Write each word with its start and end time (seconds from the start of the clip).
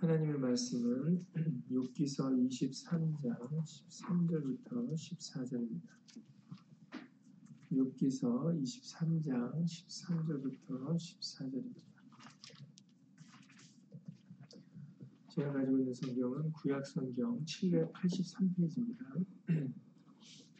하나님의 0.00 0.38
말씀은 0.38 1.26
욥기서 1.72 2.30
23장 2.48 3.36
13절부터 3.64 4.94
14절입니다. 4.94 5.88
욥기서 7.72 8.62
23장 8.62 9.64
13절부터 9.64 10.94
14절입니다. 10.94 11.82
제가 15.30 15.52
가지고 15.52 15.78
있는 15.80 15.92
성경은 15.92 16.52
구약 16.52 16.86
성경 16.86 17.44
783페이지입니다. 17.44 19.24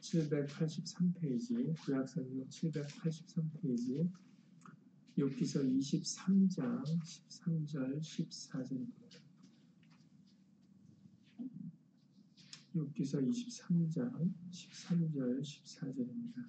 783페이지, 0.00 1.76
구약 1.86 2.08
성경 2.08 2.44
783페이지, 2.48 4.10
욥기서 5.16 5.62
23장 5.78 6.82
13절 6.82 8.00
14절입니다. 8.00 9.27
욥기서 12.74 13.26
23장 13.28 14.32
13절 14.50 15.40
14절입니다. 15.40 16.48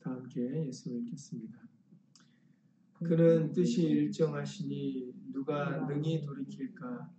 다 0.00 0.10
함께 0.10 0.66
예수를 0.66 0.98
읽겠습니다. 1.00 1.58
그는 3.02 3.52
뜻이 3.52 3.82
일정하시니 3.82 5.32
누가 5.32 5.86
능히 5.86 6.22
돌이킬까? 6.22 7.10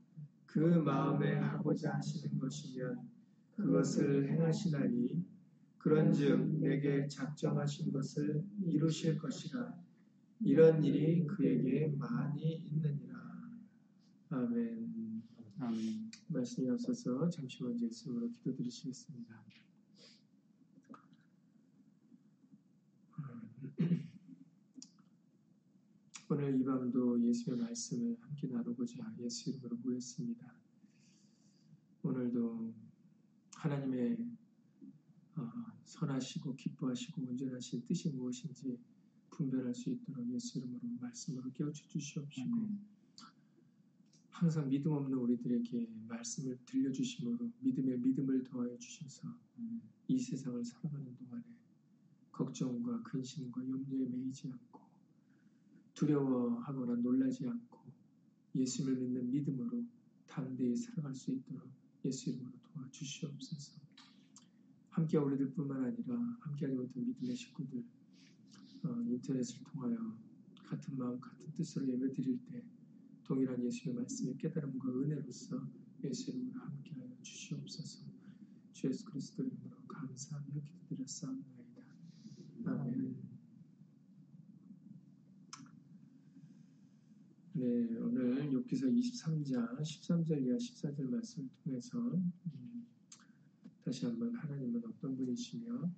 그 0.45 0.59
마음에 0.59 1.35
하고자 1.35 1.95
하시는 1.95 2.39
것이면 2.39 3.09
그것을 3.55 4.31
행하시나니 4.31 5.25
그런즉 5.77 6.59
내게 6.59 7.07
작정하신 7.07 7.91
것을 7.91 8.43
이루실 8.65 9.17
것이라 9.17 9.77
이런 10.41 10.83
일이 10.83 11.25
그에게 11.27 11.93
많이 11.97 12.55
있느니라. 12.55 13.04
아멘. 14.29 15.21
아멘. 15.59 16.09
말씀이 16.29 16.67
없어서 16.71 17.29
잠시 17.29 17.61
먼저 17.61 17.85
예수님으로 17.85 18.31
기도드리시겠습니다. 18.31 19.45
오늘 26.27 26.59
이 26.59 26.65
밤도 26.65 27.21
예수의 27.21 27.57
말씀을 27.57 28.17
함께 28.19 28.47
나누고자 28.47 29.13
예수 29.19 29.51
이름으로 29.51 29.77
모였습니다. 29.77 30.55
오늘도 32.01 32.73
하나님의 33.57 34.17
어, 35.35 35.51
선하시고 35.83 36.55
기뻐하시고 36.55 37.21
온전하신 37.21 37.85
뜻이 37.85 38.09
무엇인지 38.09 38.79
분별할 39.29 39.75
수 39.75 39.91
있도록 39.91 40.27
예수 40.33 40.57
이름으로 40.57 40.81
말씀으로 40.99 41.51
깨우쳐 41.51 41.87
주시옵시고 41.89 42.94
항상 44.35 44.67
믿음 44.67 44.91
없는 44.91 45.17
우리들에게 45.17 45.87
말씀을 46.09 46.59
들려주심으로 46.65 47.49
믿음의 47.61 47.99
믿음을 47.99 48.43
더하여 48.43 48.77
주셔서 48.77 49.33
이 50.09 50.19
세상을 50.19 50.61
살아가는 50.65 51.15
동안에 51.15 51.43
걱정과 52.33 53.03
근심과 53.03 53.61
염려에 53.61 54.09
매이지 54.09 54.51
않고 54.51 54.81
두려워하거나 55.93 56.95
놀라지 56.95 57.47
않고 57.47 57.79
예수님을 58.53 58.99
믿는 58.99 59.31
믿음으로 59.31 59.85
담대히 60.27 60.75
살아갈 60.75 61.15
수 61.15 61.31
있도록 61.31 61.69
예수 62.03 62.31
이름으로 62.31 62.51
도와주시옵소서. 62.73 63.79
함께 64.89 65.17
우리들 65.17 65.51
뿐만 65.51 65.81
아니라 65.81 66.19
함께하지 66.41 66.75
못한 66.75 67.05
믿음의 67.05 67.37
식구들 67.37 67.85
어, 68.83 69.01
인터넷을 69.07 69.63
통하여 69.63 69.95
같은 70.65 70.97
마음 70.97 71.21
같은 71.21 71.53
뜻으로 71.53 71.87
예배 71.87 72.11
드릴 72.11 72.37
때 72.47 72.61
동일한 73.25 73.63
예수의 73.65 73.95
말씀의 73.95 74.37
깨달음과 74.37 74.87
은혜로서 74.87 75.67
예수 76.03 76.31
이름으로 76.31 76.59
함께하여 76.59 77.09
주시옵소서. 77.23 78.05
주 78.71 78.87
예수 78.87 79.03
그리스도 79.05 79.43
이름으로 79.43 79.77
감사하며 79.87 80.61
기도드렸사옵나이다. 80.61 81.81
아멘. 82.65 83.15
네, 87.53 87.65
오늘 87.97 88.49
욥기서 88.51 88.93
23장 88.93 89.79
13절 89.79 90.45
이하 90.45 90.57
14절 90.57 91.09
말씀을 91.09 91.49
통해서 91.63 91.97
음, 91.97 92.85
다시 93.83 94.05
한번 94.05 94.35
하나님은 94.35 94.83
어떤 94.85 95.15
분이시며 95.15 95.89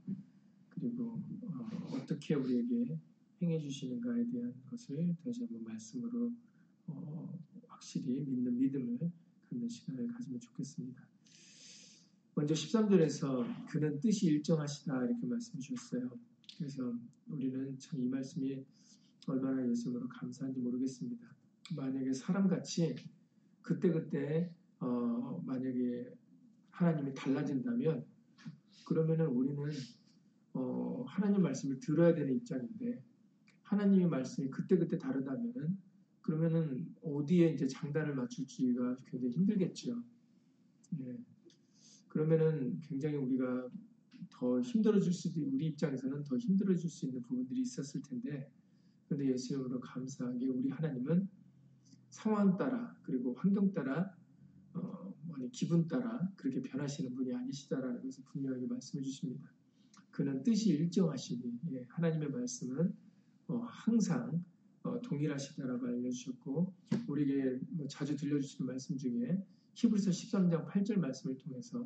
그리고 0.69 1.21
어, 1.41 2.05
떻게 2.07 2.35
우리에게 2.35 2.97
행해 3.41 3.59
주시는가에 3.59 4.29
대한 4.29 4.53
것을 4.69 5.15
다시 5.23 5.41
한번 5.43 5.63
말씀으로 5.63 6.31
어, 6.87 7.39
확실히 7.67 8.21
믿는 8.21 8.57
믿음을 8.57 8.99
갖는 9.49 9.67
시간을 9.69 10.07
가지면 10.07 10.39
좋겠습니다. 10.39 11.01
먼저 12.35 12.53
13절에서 12.53 13.67
그는 13.67 13.99
뜻이 13.99 14.27
일정하시다 14.27 15.05
이렇게 15.05 15.25
말씀 15.25 15.59
주셨어요. 15.59 16.09
그래서 16.57 16.93
우리는 17.27 17.77
참 17.79 17.99
이 17.99 18.07
말씀이 18.07 18.63
얼마나 19.27 19.67
예수님으로 19.69 20.07
감사한지 20.07 20.59
모르겠습니다. 20.59 21.27
만약에 21.75 22.13
사람같이 22.13 22.95
그때그때 23.61 24.53
어, 24.79 25.43
만약에 25.45 26.13
하나님이 26.71 27.13
달라진다면 27.13 28.05
그러면은 28.85 29.25
우리는 29.27 29.69
어, 30.53 31.03
하나님 31.07 31.41
말씀을 31.41 31.79
들어야 31.79 32.13
되는 32.13 32.33
입장인데 32.35 33.03
하나님의 33.63 34.07
말씀이 34.07 34.49
그때그때 34.49 34.97
다르다면은 34.97 35.77
그러면은 36.27 36.93
어디에 37.01 37.53
이제 37.53 37.65
장단을 37.65 38.13
맞출지가 38.13 38.97
굉장히 39.05 39.33
힘들겠죠. 39.33 40.03
네. 40.97 41.17
그러면은 42.09 42.81
굉장히 42.81 43.15
우리가 43.15 43.69
더 44.29 44.59
힘들어질 44.59 45.13
수도 45.13 45.41
우리 45.45 45.67
입장에서는 45.67 46.25
더 46.25 46.37
힘들어질 46.37 46.89
수 46.89 47.05
있는 47.05 47.21
부분들이 47.21 47.61
있었을 47.61 48.01
텐데 48.01 48.51
그런데 49.05 49.31
예수님으로 49.31 49.79
감사하게 49.79 50.47
우리 50.47 50.69
하나님은 50.69 51.29
상황 52.09 52.57
따라 52.57 52.93
그리고 53.03 53.33
환경 53.35 53.73
따라 53.73 54.13
어, 54.73 55.15
기분 55.53 55.87
따라 55.87 56.29
그렇게 56.35 56.61
변하시는 56.61 57.15
분이 57.15 57.33
아니시다라는 57.33 58.03
것을 58.03 58.25
분명하게 58.25 58.65
말씀해 58.67 59.01
주십니다. 59.01 59.49
그는 60.11 60.43
뜻이 60.43 60.71
일정하시니 60.71 61.59
예, 61.71 61.85
하나님의 61.87 62.31
말씀은 62.31 62.93
어, 63.47 63.59
항상 63.59 64.43
어, 64.87 65.01
동일하시다라고 65.01 65.85
알려주셨고 65.85 66.73
우리에게 67.07 67.59
뭐 67.71 67.87
자주 67.87 68.15
들려주시는 68.15 68.67
말씀 68.67 68.97
중에 68.97 69.43
히브리서 69.73 70.11
13장 70.11 70.65
8절 70.65 70.99
말씀을 70.99 71.37
통해서 71.37 71.85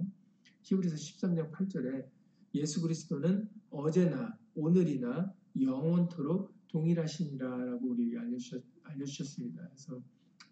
히브리서 0.62 0.96
13장 0.96 1.52
8절에 1.52 2.08
예수 2.56 2.82
그리스도는 2.82 3.50
어제나 3.72 4.38
오늘이나 4.56 5.34
영원토록 5.60 6.54
동일하시니라라고 6.68 7.90
우리에게 7.90 8.18
알려주셨, 8.20 8.64
알려주셨습니다. 8.84 9.68
그래서 9.68 10.02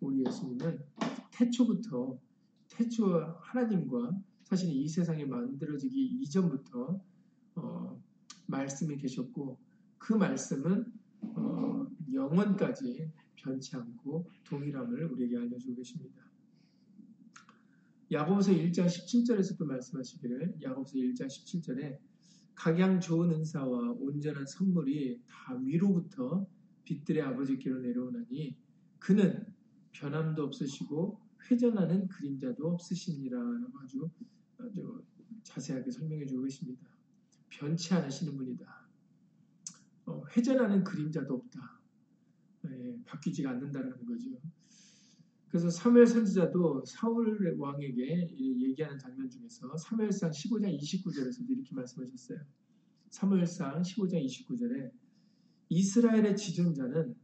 우리 0.01 0.25
예수님은 0.25 0.79
태초부터 1.31 2.19
태초 2.69 3.15
하나님과 3.41 4.19
사실 4.43 4.71
이 4.71 4.87
세상이 4.87 5.25
만들어지기 5.25 6.19
이전부터 6.21 6.99
어, 7.55 8.03
말씀이 8.47 8.97
계셨고 8.97 9.57
그 9.97 10.13
말씀은 10.13 10.91
어, 11.21 11.88
영원까지 12.13 13.11
변치 13.35 13.75
않고 13.75 14.29
동일함을 14.45 15.05
우리에게 15.05 15.37
알려주고 15.37 15.75
계십니다. 15.75 16.23
야고보서 18.11 18.51
1장 18.51 18.87
17절에서도 18.87 19.63
말씀하시기를 19.65 20.57
야고보서 20.61 20.95
1장 20.95 21.27
17절에 21.27 21.99
각양 22.55 22.99
좋은 22.99 23.31
은사와 23.31 23.91
온전한 23.99 24.45
선물이 24.45 25.21
다 25.27 25.55
위로부터 25.63 26.45
빛들의 26.83 27.21
아버지께로 27.21 27.79
내려오나니 27.79 28.57
그는 28.97 29.45
변함도 29.91 30.43
없으시고 30.43 31.19
회전하는 31.49 32.07
그림자도 32.07 32.67
없으시니라라고 32.67 33.79
아주 33.79 34.09
아주 34.57 35.03
자세하게 35.43 35.91
설명해 35.91 36.25
주고 36.25 36.43
계십니다. 36.43 36.87
변치 37.49 37.93
않으시는 37.93 38.35
분이다. 38.35 38.87
어, 40.07 40.23
회전하는 40.35 40.83
그림자도 40.83 41.33
없다. 41.33 41.78
예, 42.65 42.97
바뀌지가 43.05 43.51
않는다라는 43.51 44.05
거죠. 44.05 44.29
그래서 45.49 45.69
사무엘 45.69 46.05
선지자도 46.05 46.85
사울 46.85 47.55
왕에게 47.57 48.29
얘기하는 48.37 48.99
장면 48.99 49.29
중에서 49.29 49.75
사무엘상 49.77 50.29
15장 50.29 50.79
29절에서도 50.79 51.49
이렇게 51.49 51.73
말씀하셨어요. 51.73 52.39
사무엘상 53.09 53.81
15장 53.81 54.23
29절에 54.23 54.91
이스라엘의 55.69 56.37
지존자는 56.37 57.15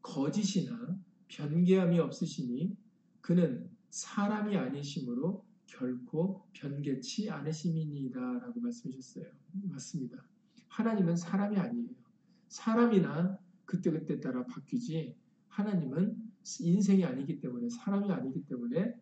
거짓이나 0.00 0.98
변개함이 1.28 1.98
없으시니 1.98 2.74
그는 3.20 3.68
사람이 3.90 4.56
아니심으로 4.56 5.44
결코 5.66 6.46
변개치 6.52 7.30
않으심이니이다라고 7.30 8.60
말씀하셨어요. 8.60 9.26
맞습니다. 9.52 10.24
하나님은 10.68 11.16
사람이 11.16 11.56
아니에요. 11.58 11.88
사람이나 12.48 13.38
그 13.64 13.76
그때그때 13.76 14.20
따라 14.20 14.44
바뀌지 14.46 15.16
하나님은 15.48 16.16
인생이 16.60 17.04
아니기 17.04 17.40
때문에 17.40 17.68
사람이 17.68 18.10
아니기 18.10 18.44
때문에 18.44 18.94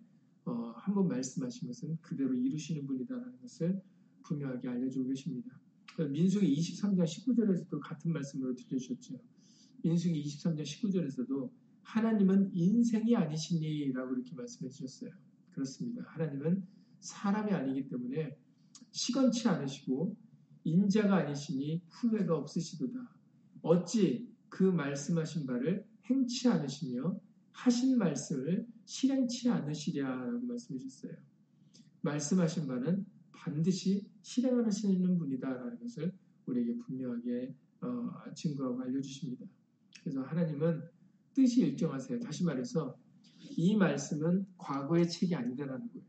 어, 0.44 0.73
한번 0.76 1.09
말씀하신 1.09 1.69
것은 1.69 1.99
그대로 2.00 2.35
이루시는 2.35 2.87
분이다라는 2.87 3.41
것을 3.41 3.81
분명하게 4.23 4.69
알려주고 4.69 5.09
계십니다. 5.09 5.50
민수기 5.99 6.55
23장 6.55 7.05
19절에서도 7.05 7.79
같은 7.81 8.12
말씀으로 8.12 8.55
들려주셨죠. 8.55 9.20
민수기 9.82 10.23
23장 10.23 10.62
19절에서도 10.62 11.50
하나님은 11.82 12.50
인생이 12.55 13.14
아니시니라고 13.17 14.14
이렇게 14.14 14.35
말씀해 14.35 14.70
주셨어요. 14.70 15.11
그렇습니다. 15.50 16.03
하나님은 16.06 16.67
사람이 17.00 17.53
아니기 17.53 17.88
때문에 17.88 18.37
시건치 18.93 19.49
않으시고 19.49 20.17
인자가 20.64 21.17
아니시니 21.17 21.82
후회가 21.88 22.37
없으시도다. 22.37 23.14
어찌 23.62 24.31
그 24.52 24.64
말씀하신 24.64 25.46
바를 25.46 25.82
행치 26.04 26.46
않으시며 26.46 27.19
하신 27.52 27.96
말씀을 27.96 28.66
실행치 28.84 29.49
않으시랴라고 29.49 30.40
말씀해 30.40 30.78
주셨어요. 30.78 31.14
말씀하신 32.02 32.66
바는 32.66 33.06
반드시 33.32 34.06
실행하시는 34.20 35.19
분이다라는 35.19 35.81
것을 35.81 36.12
우리에게 36.44 36.76
분명하게 36.76 37.54
어, 37.81 38.10
증거하고 38.34 38.82
알려주십니다. 38.82 39.46
그래서 40.02 40.20
하나님은 40.22 40.82
뜻이 41.32 41.62
일정하세요. 41.62 42.20
다시 42.20 42.44
말해서 42.44 42.99
이 43.56 43.75
말씀은 43.75 44.44
과거의 44.58 45.08
책이 45.08 45.34
아니다라는 45.34 45.88
거예요. 45.90 46.06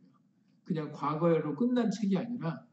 그냥 0.66 0.92
과거로 0.92 1.56
끝난 1.56 1.90
책이 1.90 2.18
아니라 2.18 2.66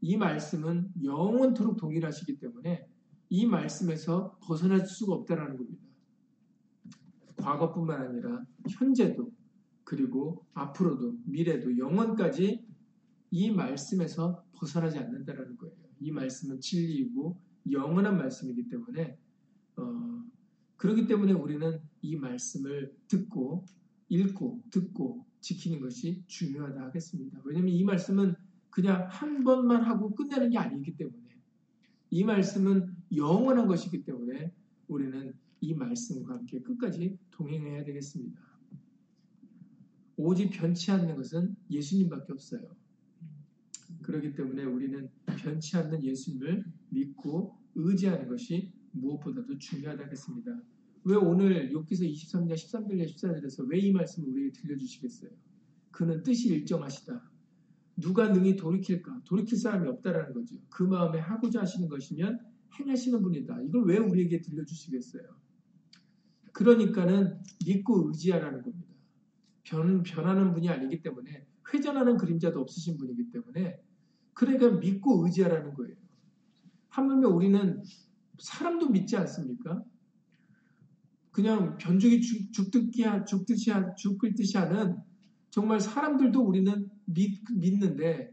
이 0.00 0.16
말씀은 0.16 0.92
영원토록 1.04 1.76
동일하시기 1.76 2.40
때문에 2.40 2.87
이 3.30 3.46
말씀에서 3.46 4.38
벗어날 4.42 4.86
수가 4.86 5.14
없다라는 5.14 5.56
겁니다. 5.56 5.82
과거뿐만 7.36 8.00
아니라 8.00 8.44
현재도 8.68 9.30
그리고 9.84 10.44
앞으로도 10.54 11.18
미래도 11.24 11.76
영원까지 11.78 12.66
이 13.30 13.50
말씀에서 13.50 14.44
벗어나지 14.52 14.98
않는다라는 14.98 15.56
거예요. 15.56 15.74
이 16.00 16.10
말씀은 16.10 16.60
진리이고 16.60 17.38
영원한 17.70 18.16
말씀이기 18.18 18.68
때문에 18.68 19.18
어, 19.76 20.24
그렇기 20.76 21.06
때문에 21.06 21.32
우리는 21.32 21.80
이 22.02 22.16
말씀을 22.16 22.94
듣고 23.08 23.64
읽고 24.08 24.62
듣고 24.70 25.26
지키는 25.40 25.80
것이 25.80 26.22
중요하다 26.26 26.80
하겠습니다. 26.86 27.40
왜냐하면 27.44 27.74
이 27.74 27.84
말씀은 27.84 28.34
그냥 28.70 29.06
한 29.10 29.44
번만 29.44 29.82
하고 29.82 30.14
끝내는 30.14 30.50
게 30.50 30.58
아니기 30.58 30.96
때문에 30.96 31.28
이 32.10 32.24
말씀은 32.24 32.96
영원한 33.14 33.66
것이기 33.66 34.04
때문에 34.04 34.52
우리는 34.88 35.34
이 35.60 35.74
말씀과 35.74 36.34
함께 36.34 36.60
끝까지 36.60 37.18
동행해야 37.30 37.84
되겠습니다. 37.84 38.40
오직 40.16 40.50
변치 40.50 40.90
않는 40.90 41.14
것은 41.16 41.56
예수님밖에 41.70 42.32
없어요. 42.32 42.76
그렇기 44.02 44.34
때문에 44.34 44.64
우리는 44.64 45.08
변치 45.26 45.76
않는 45.76 46.02
예수님을 46.02 46.64
믿고 46.90 47.56
의지하는 47.74 48.28
것이 48.28 48.72
무엇보다도 48.92 49.58
중요하다겠습니다. 49.58 50.60
왜 51.04 51.16
오늘 51.16 51.70
욥기서 51.72 52.10
23장 52.12 52.52
13절 52.54 53.06
14절에서 53.06 53.68
왜 53.68 53.78
이 53.78 53.92
말씀을 53.92 54.28
우리에게 54.30 54.52
들려주시겠어요? 54.52 55.30
그는 55.90 56.22
뜻이 56.22 56.48
일정하시다. 56.48 57.30
누가 57.96 58.28
능히 58.28 58.56
돌이킬까? 58.56 59.22
돌이킬 59.24 59.58
사람이 59.58 59.88
없다라는 59.88 60.34
거죠. 60.34 60.56
그 60.68 60.82
마음에 60.82 61.18
하고자 61.18 61.60
하시는 61.62 61.88
것이면 61.88 62.38
행하시는 62.78 63.22
분이다. 63.22 63.62
이걸 63.62 63.84
왜 63.84 63.98
우리에게 63.98 64.40
들려주시겠어요? 64.40 65.22
그러니까는 66.52 67.40
믿고 67.66 68.08
의지하라는 68.08 68.62
겁니다. 68.62 68.88
변, 69.64 70.02
변하는 70.02 70.52
분이 70.52 70.68
아니기 70.68 71.02
때문에 71.02 71.46
회전하는 71.72 72.16
그림자도 72.16 72.60
없으신 72.60 72.96
분이기 72.96 73.30
때문에 73.30 73.80
그러니까 74.32 74.70
믿고 74.70 75.24
의지하라는 75.24 75.74
거예요. 75.74 75.94
하물며 76.88 77.28
우리는 77.28 77.82
사람도 78.38 78.88
믿지 78.90 79.16
않습니까? 79.16 79.82
그냥 81.30 81.76
변죽이 81.78 82.20
죽듯이, 82.52 83.04
죽듯이, 83.26 83.70
죽을 83.96 84.34
듯이 84.34 84.56
하는 84.56 84.96
정말 85.50 85.80
사람들도 85.80 86.40
우리는 86.40 86.88
믿, 87.04 87.40
믿는데 87.52 88.32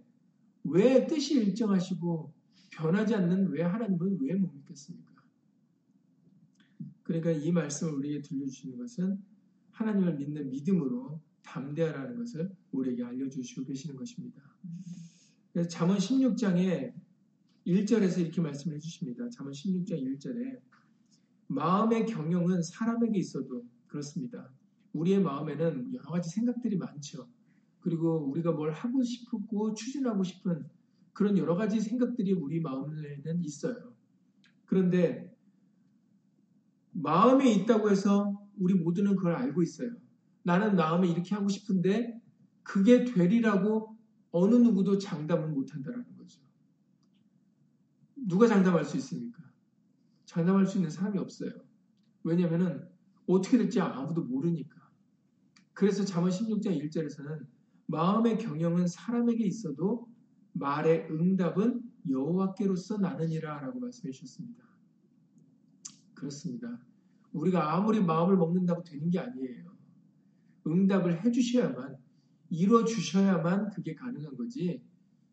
왜 0.63 1.05
뜻이 1.05 1.35
일정하시고 1.35 2.33
변하지 2.75 3.15
않는 3.15 3.49
왜 3.49 3.63
하나님은 3.63 4.19
왜 4.21 4.35
못 4.35 4.53
믿겠습니까? 4.53 5.13
그러니까 7.03 7.31
이 7.31 7.51
말씀을 7.51 7.93
우리에게 7.93 8.21
들려주시는 8.21 8.77
것은 8.77 9.23
하나님을 9.71 10.15
믿는 10.15 10.49
믿음으로 10.49 11.21
담대하라는 11.43 12.17
것을 12.17 12.51
우리에게 12.71 13.03
알려주시고 13.03 13.65
계시는 13.65 13.95
것입니다. 13.95 14.41
잠언 15.69 15.97
16장에 15.97 16.93
1절에서 17.65 18.19
이렇게 18.19 18.41
말씀해 18.41 18.79
주십니다. 18.79 19.29
잠언 19.29 19.53
16장 19.53 19.91
1절에 19.91 20.59
마음의 21.47 22.07
경영은 22.07 22.61
사람에게 22.61 23.17
있어도 23.19 23.65
그렇습니다. 23.87 24.51
우리의 24.93 25.21
마음에는 25.21 25.93
여러 25.93 26.11
가지 26.11 26.29
생각들이 26.29 26.77
많죠. 26.77 27.27
그리고 27.79 28.17
우리가 28.31 28.51
뭘 28.51 28.71
하고 28.71 29.03
싶고 29.03 29.73
추진하고 29.75 30.23
싶은 30.23 30.67
그런 31.15 31.37
여러 31.37 31.55
가지 31.55 31.79
생각들이 31.79 32.33
우리 32.33 32.59
마음에는 32.59 33.41
있어요. 33.41 33.93
그런데 34.65 35.33
마음에 36.91 37.51
있다고 37.53 37.89
해서 37.89 38.45
우리 38.57 38.73
모두는 38.73 39.15
그걸 39.15 39.33
알고 39.33 39.63
있어요. 39.63 39.91
나는 40.43 40.75
마음에 40.75 41.07
이렇게 41.07 41.33
하고 41.33 41.47
싶은데 41.47 42.21
그게 42.63 43.05
되리라고 43.05 43.97
어느 44.31 44.55
누구도 44.55 44.97
장담을 44.97 45.49
못 45.51 45.73
한다는 45.73 46.03
거죠. 46.17 46.41
누가 48.15 48.45
장담할 48.45 48.83
수 48.83 48.97
있습니까? 48.97 49.41
장담할 50.25 50.65
수 50.65 50.77
있는 50.77 50.89
사람이 50.89 51.17
없어요. 51.17 51.51
왜냐하면 52.23 52.89
어떻게 53.25 53.57
될지 53.57 53.79
아무도 53.79 54.21
모르니까. 54.21 54.75
그래서 55.71 56.03
잠언 56.03 56.29
16장 56.29 56.77
1절에서는 56.77 57.47
마음의 57.85 58.37
경영은 58.37 58.87
사람에게 58.87 59.45
있어도 59.45 60.13
말의 60.55 61.07
응답은 61.11 61.81
여호와께로서 62.09 62.97
나느니라라고 62.97 63.79
말씀해 63.79 64.11
주셨습니다. 64.11 64.63
그렇습니다. 66.13 66.79
우리가 67.33 67.75
아무리 67.75 68.01
마음을 68.01 68.37
먹는다고 68.37 68.83
되는 68.83 69.09
게 69.09 69.19
아니에요. 69.19 69.75
응답을 70.65 71.23
해 71.23 71.31
주셔야만 71.31 71.97
이루어 72.49 72.85
주셔야만 72.85 73.71
그게 73.71 73.95
가능한 73.95 74.37
거지. 74.37 74.81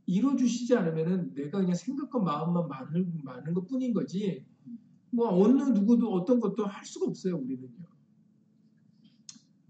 이루어 0.06 0.34
주시지 0.34 0.74
않으면은 0.76 1.34
내가 1.34 1.60
그냥 1.60 1.74
생각과 1.74 2.18
마음만 2.18 2.66
많은, 2.66 3.20
많은 3.22 3.54
것 3.54 3.68
뿐인 3.68 3.92
거지. 3.92 4.44
뭐 5.10 5.28
어느 5.28 5.62
누구도 5.62 6.12
어떤 6.12 6.40
것도 6.40 6.66
할 6.66 6.84
수가 6.84 7.06
없어요. 7.06 7.36
우리는요. 7.36 7.86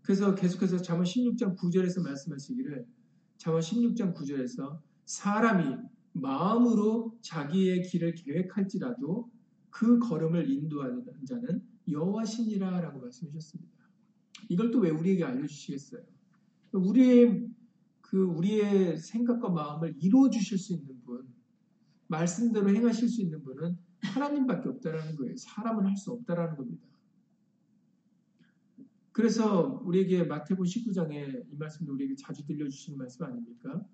그래서 0.01 0.35
계속해서 0.35 0.79
잠언 0.79 1.05
16장 1.05 1.57
9절에서 1.57 2.03
말씀하시기를 2.03 2.87
잠언 3.37 3.61
16장 3.61 4.15
9절에서 4.15 4.81
사람이 5.05 5.77
마음으로 6.13 7.19
자기의 7.23 7.83
길을 7.83 8.15
계획할지라도 8.15 9.31
그 9.71 9.99
걸음을 9.99 10.51
인도하는 10.51 11.05
자는 11.27 11.63
여호와시니라라고 11.89 13.01
말씀하셨습니다. 13.01 13.73
이걸 14.49 14.71
또 14.71 14.81
왜 14.81 14.91
우리에게 14.91 15.25
알려주시겠어요? 15.25 16.03
우리의 16.73 17.49
그 18.01 18.23
우리의 18.25 18.99
생각과 18.99 19.49
마음을 19.49 19.95
이루어 19.99 20.29
주실 20.29 20.59
수 20.59 20.75
있는 20.75 21.03
분, 21.05 21.27
말씀대로 22.09 22.69
행하실 22.69 23.09
수 23.09 23.23
있는 23.23 23.43
분은 23.43 23.79
하나님밖에 24.03 24.69
없다라는 24.69 25.17
거예요. 25.17 25.37
사람은 25.37 25.87
할 25.87 25.97
수 25.97 26.11
없다라는 26.13 26.57
겁니다. 26.57 26.87
그래서 29.13 29.81
우리에게 29.85 30.25
마태복음 30.25 30.65
19장에 30.65 31.47
이 31.51 31.57
말씀도 31.57 31.93
우리에게 31.93 32.15
자주 32.17 32.45
들려주시는 32.47 32.99
말씀 32.99 33.25
아닙니까? 33.25 33.87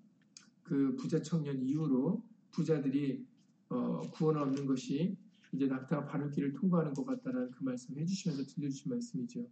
그 0.69 0.95
부자 0.95 1.19
청년 1.23 1.63
이후로 1.63 2.23
부자들이 2.51 3.25
어, 3.69 4.01
구원을 4.11 4.41
얻는 4.43 4.67
것이 4.67 5.17
이제 5.51 5.65
낙타가 5.65 6.05
바른 6.05 6.29
길을 6.29 6.53
통과하는 6.53 6.93
것 6.93 7.05
같다라는 7.05 7.49
그 7.49 7.63
말씀을 7.63 7.99
해주시면서 8.03 8.43
들려주신 8.45 8.91
말씀이죠. 8.91 9.47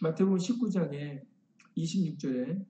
마태복음 0.00 0.38
19장에 0.38 1.22
26절에 1.76 2.64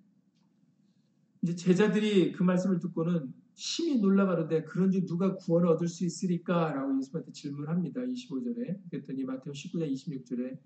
이제 1.43 1.55
제자들이 1.55 2.33
그 2.33 2.43
말씀을 2.43 2.79
듣고는 2.79 3.35
심히 3.55 4.01
놀라가로되 4.01 4.65
그런즉 4.65 5.05
누가 5.07 5.37
구원을 5.37 5.69
얻을 5.69 5.89
수 5.89 6.07
있으리까? 6.07 6.73
라고 6.73 6.97
예수님한테 6.99 7.33
질문합니다. 7.33 8.01
25절에 8.01 8.81
그랬더니 8.89 9.25
마태복음 9.25 9.53
19장 9.53 9.93
26절에 9.93 10.59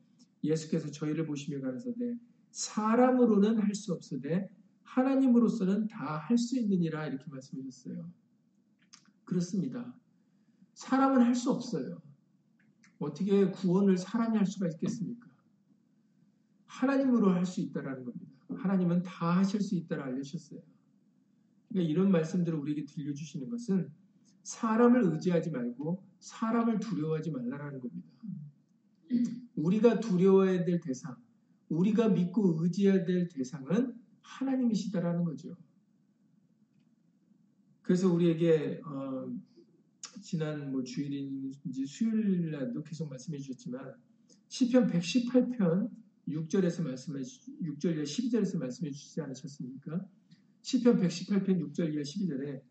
예수께서 0.45 0.89
저희를 0.91 1.27
보시며 1.27 1.61
가라사대 1.61 2.17
사람으로는 2.53 3.59
할 3.59 3.75
수 3.75 3.93
없으되 3.93 4.49
하나님으로서는 4.93 5.87
다 5.89 6.19
할 6.19 6.37
수 6.37 6.59
있느니라 6.59 7.07
이렇게 7.07 7.25
말씀하셨어요. 7.31 8.11
그렇습니다. 9.25 9.95
사람은 10.75 11.23
할 11.23 11.35
수 11.35 11.51
없어요. 11.51 12.03
어떻게 12.99 13.51
구원을 13.51 13.97
사람이 13.97 14.37
할 14.37 14.47
수가 14.47 14.69
있겠습니까? 14.69 15.29
하나님으로 16.67 17.33
할 17.33 17.47
수 17.47 17.61
있다라는 17.63 18.05
겁니다. 18.05 18.33
하나님은 18.51 19.03
다 19.03 19.39
하실 19.39 19.63
수 19.63 19.77
있다라 19.77 20.05
알려주셨어요. 20.05 20.61
그러니까 21.69 21.91
이런 21.91 22.11
말씀들을 22.13 22.59
우리에게 22.59 22.85
들려주시는 22.85 23.49
것은 23.49 23.91
사람을 24.43 25.05
의지하지 25.05 25.51
말고 25.53 26.05
사람을 26.21 26.81
두려워하지 26.81 27.31
말라라는 27.31 27.81
겁니다. 27.81 28.09
우리가 29.57 30.01
두려워해야 30.01 30.65
될 30.65 30.81
대상, 30.81 31.17
우리가 31.71 32.09
믿고 32.11 32.63
의지해야 32.63 33.05
될 33.07 33.29
대상은 33.29 34.02
하나님이시다라는 34.23 35.25
거죠. 35.25 35.57
그래서 37.83 38.13
우리에게 38.13 38.81
어, 38.85 39.31
지난 40.23 40.71
뭐 40.71 40.83
주일인지 40.83 41.87
수요일 41.87 42.51
날도 42.51 42.83
계속 42.85 43.09
말씀해 43.11 43.39
주셨지만 43.39 43.95
시편 44.49 44.87
118편 44.89 45.91
6절에서 46.29 46.83
말씀해 46.83 47.21
6절 47.21 47.95
이하 47.95 48.03
12절에서 48.05 48.59
말씀해 48.59 48.91
주시지 48.91 49.21
않으셨습니까? 49.21 50.07
시편 50.63 51.01
118편 51.01 51.73
6절 51.73 51.93
이하 51.93 52.03
12절에 52.03 52.63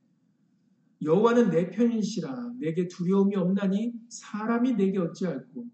여호와는 1.03 1.49
내 1.49 1.69
편이시라 1.69 2.53
내게 2.59 2.87
두려움이 2.87 3.35
없나니 3.35 3.93
사람이 4.07 4.73
내게 4.73 4.99
어찌할꼬 4.99 5.67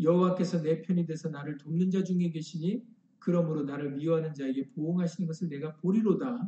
여호와께서 0.00 0.62
내 0.62 0.82
편이 0.82 1.06
돼서 1.06 1.28
나를 1.28 1.56
돕는 1.58 1.90
자 1.90 2.02
중에 2.02 2.30
계시니 2.30 2.82
그러므로 3.24 3.62
나를 3.62 3.92
미워하는 3.92 4.34
자에게 4.34 4.68
보응하시는 4.72 5.26
것을 5.26 5.48
내가 5.48 5.74
보리로다 5.76 6.46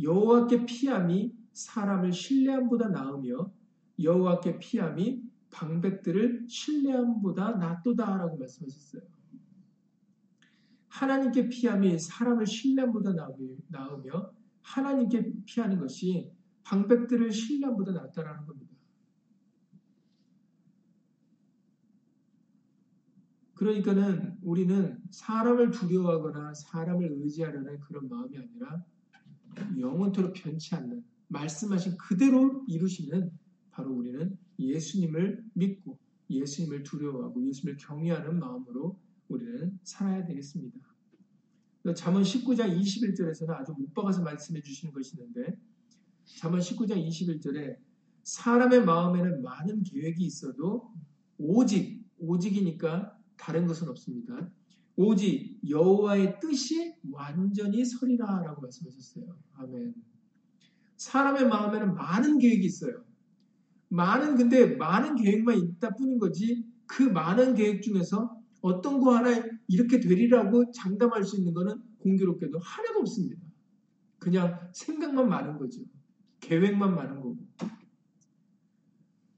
여호와께 0.00 0.64
피함이 0.64 1.34
사람을 1.52 2.12
신뢰함보다 2.12 2.90
나으며 2.90 3.52
여호와께 4.00 4.60
피함이 4.60 5.20
방백들을 5.50 6.46
신뢰함보다 6.48 7.56
낫도다라고 7.56 8.38
말씀하셨어요. 8.38 9.02
하나님께 10.86 11.48
피함이 11.48 11.98
사람을 11.98 12.46
신뢰함보다 12.46 13.12
나으며 13.68 14.30
하나님께 14.62 15.32
피하는 15.44 15.80
것이 15.80 16.30
방백들을 16.62 17.32
신뢰함보다 17.32 17.92
낫다라는 17.92 18.46
겁니다. 18.46 18.75
그러니까는 23.56 24.36
우리는 24.42 24.98
사람을 25.10 25.70
두려워하거나 25.70 26.54
사람을 26.54 27.10
의지하려는 27.10 27.80
그런 27.80 28.08
마음이 28.08 28.36
아니라 28.36 28.84
영원토록 29.78 30.34
변치 30.34 30.74
않는 30.74 31.02
말씀하신 31.28 31.96
그대로 31.96 32.64
이루시는 32.68 33.30
바로 33.70 33.94
우리는 33.94 34.38
예수님을 34.58 35.44
믿고 35.54 35.98
예수님을 36.28 36.82
두려워하고 36.82 37.46
예수님을 37.46 37.78
경외하는 37.78 38.38
마음으로 38.38 38.98
우리는 39.28 39.78
살아야 39.82 40.24
되겠습니다. 40.26 40.78
잠언 41.94 42.22
19장 42.22 42.78
21절에서는 42.78 43.50
아주 43.50 43.72
못 43.72 43.94
박아서 43.94 44.22
말씀해 44.22 44.60
주시는 44.60 44.92
것이 44.92 45.16
있는데 45.16 45.56
잠언 46.24 46.60
19장 46.60 47.02
21절에 47.08 47.78
사람의 48.22 48.84
마음에는 48.84 49.40
많은 49.40 49.82
계획이 49.82 50.24
있어도 50.24 50.92
오직 51.38 52.04
오직이니까 52.18 53.15
다른 53.36 53.66
것은 53.66 53.88
없습니다. 53.88 54.50
오직 54.96 55.60
여호와의 55.68 56.40
뜻이 56.40 56.94
완전히 57.10 57.84
서리라라고 57.84 58.62
말씀하셨어요. 58.62 59.36
아멘. 59.54 59.94
사람의 60.96 61.46
마음에는 61.48 61.94
많은 61.94 62.38
계획이 62.38 62.64
있어요. 62.64 63.04
많은 63.88 64.36
근데 64.36 64.76
많은 64.76 65.16
계획만 65.16 65.56
있다 65.56 65.94
뿐인 65.94 66.18
거지 66.18 66.66
그 66.86 67.02
많은 67.02 67.54
계획 67.54 67.82
중에서 67.82 68.36
어떤 68.62 69.00
거 69.00 69.14
하나 69.14 69.30
이렇게 69.68 70.00
되리라고 70.00 70.70
장담할 70.72 71.24
수 71.24 71.36
있는 71.36 71.52
거는 71.52 71.80
공교롭게도 71.98 72.58
하나도 72.58 73.00
없습니다. 73.00 73.40
그냥 74.18 74.70
생각만 74.72 75.28
많은 75.28 75.58
거죠. 75.58 75.82
계획만 76.40 76.94
많은 76.94 77.20
거고. 77.20 77.36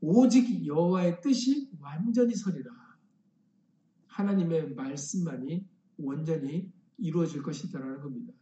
오직 0.00 0.64
여호와의 0.64 1.20
뜻이 1.20 1.70
완전히 1.80 2.34
서리라. 2.34 2.70
하나님의 4.18 4.74
말씀만이 4.74 5.64
완전히 5.98 6.72
이루어질 6.98 7.40
것이다라는 7.42 8.00
겁니다. 8.00 8.32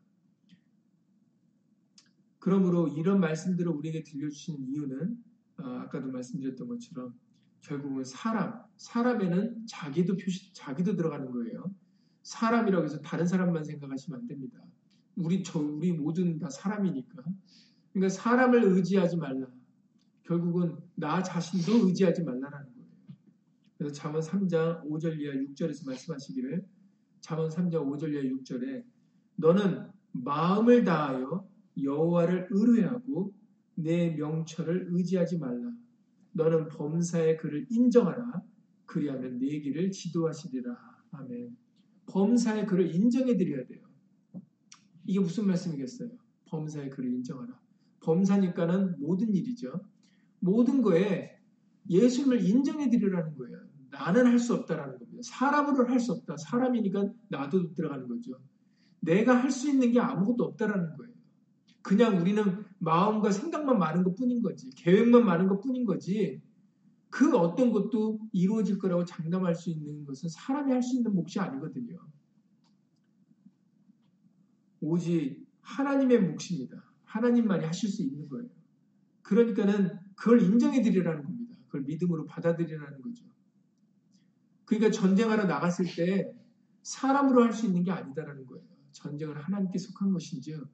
그러므로 2.39 2.89
이런 2.89 3.21
말씀들을 3.21 3.71
우리에게 3.71 4.03
들려주시는 4.03 4.69
이유는 4.69 5.25
어, 5.59 5.65
아까도 5.81 6.11
말씀드렸던 6.11 6.67
것처럼 6.69 7.15
결국은 7.61 8.05
사람, 8.05 8.63
사람에는 8.77 9.67
자기도 9.67 10.17
표시, 10.17 10.53
자기도 10.55 10.97
들어가는 10.97 11.31
거예요. 11.31 11.75
사람이라고 12.23 12.85
해서 12.85 13.01
다른 13.01 13.27
사람만 13.27 13.65
생각하시면 13.65 14.21
안 14.21 14.27
됩니다. 14.27 14.61
우리 15.17 15.43
저 15.43 15.59
우리 15.59 15.93
모두는 15.93 16.39
다 16.39 16.49
사람이니까. 16.49 17.23
그러니까 17.93 18.09
사람을 18.09 18.65
의지하지 18.65 19.17
말라. 19.17 19.47
결국은 20.23 20.79
나 20.95 21.23
자신도 21.23 21.87
의지하지 21.89 22.23
말라라는. 22.23 22.76
그래서 23.79 23.95
잠언 23.95 24.21
3장 24.21 24.85
5절 24.85 25.21
이하 25.21 25.35
6절에서 25.35 25.87
말씀하시기를 25.87 26.67
잠언 27.21 27.49
3장 27.49 27.87
5절 27.87 28.13
이하 28.13 28.23
6절에 28.23 28.85
너는 29.37 29.89
마음을 30.13 30.85
다하여 30.85 31.47
여호와를 31.83 32.49
의뢰하고 32.51 33.35
내 33.75 34.11
명철을 34.11 34.89
의지하지 34.91 35.39
말라. 35.39 35.71
너는 36.33 36.69
범사의 36.69 37.37
그를 37.37 37.67
인정하라. 37.71 38.43
그리하면 38.87 39.39
내 39.39 39.61
길을 39.61 39.91
지도하시리라. 39.91 40.75
아멘. 41.11 41.57
범사의 42.07 42.67
그를 42.67 42.95
인정해 42.95 43.37
드려야 43.37 43.67
돼요. 43.67 43.87
이게 45.05 45.21
무슨 45.21 45.47
말씀이겠어요? 45.47 46.11
범사의 46.47 46.91
그를 46.91 47.13
인정하라. 47.13 47.59
범사니까는 48.01 49.01
모든 49.01 49.35
일이죠. 49.35 49.81
모든 50.41 50.81
거에 50.83 51.37
예수님을 51.89 52.45
인정해 52.49 52.89
드리라는 52.89 53.35
거예요. 53.37 53.66
나는 53.99 54.27
할 54.27 54.39
수 54.39 54.55
없다라는 54.55 54.99
겁니다. 54.99 55.23
사람으로는 55.25 55.91
할수 55.91 56.13
없다. 56.13 56.37
사람이니까 56.37 57.09
나도 57.29 57.73
들어가는 57.75 58.07
거죠. 58.09 58.39
내가 59.01 59.35
할 59.43 59.51
수 59.51 59.71
있는 59.71 59.93
게 59.93 60.01
아무것도 60.01 60.45
없다라는 60.45 60.97
거예요. 60.97 61.13
그냥 61.83 62.21
우리는 62.21 62.65
마음과 62.79 63.31
생각만 63.31 63.79
많은 63.79 64.03
것 64.03 64.15
뿐인 64.17 64.43
거지. 64.43 64.71
계획만 64.71 65.25
많은 65.25 65.49
것 65.49 65.61
뿐인 65.61 65.85
거지. 65.87 66.41
그 67.11 67.37
어떤 67.37 67.71
것도 67.73 68.19
이루어질 68.33 68.79
거라고 68.79 69.05
장담할 69.05 69.55
수 69.55 69.71
있는 69.71 70.05
것은 70.05 70.29
사람이 70.29 70.73
할 70.73 70.83
수 70.83 70.97
있는 70.97 71.15
몫이 71.15 71.39
아니거든요. 71.41 71.99
오직 74.81 75.47
하나님의 75.63 76.21
몫입니다. 76.21 76.83
하나님만이 77.05 77.65
하실 77.65 77.89
수 77.89 78.03
있는 78.03 78.29
거예요. 78.29 78.49
그러니까는 79.23 79.99
그걸 80.17 80.43
인정해 80.43 80.83
드리라는 80.83 81.23
겁니다. 81.25 81.57
그걸 81.67 81.83
믿음으로 81.83 82.27
받아들이라는 82.27 83.01
거죠. 83.01 83.25
그러니까 84.67 84.91
전쟁하러 84.91 85.45
나갔을 85.45 85.87
때 85.87 86.33
사람으로 86.83 87.43
할 87.43 87.53
수 87.53 87.67
있는 87.67 87.83
게 87.83 87.91
아니다라는 87.91 88.47
거예요. 88.47 88.65
전쟁은 88.93 89.37
하나님께 89.37 89.79
속한 89.79 90.13
것인지요. 90.13 90.69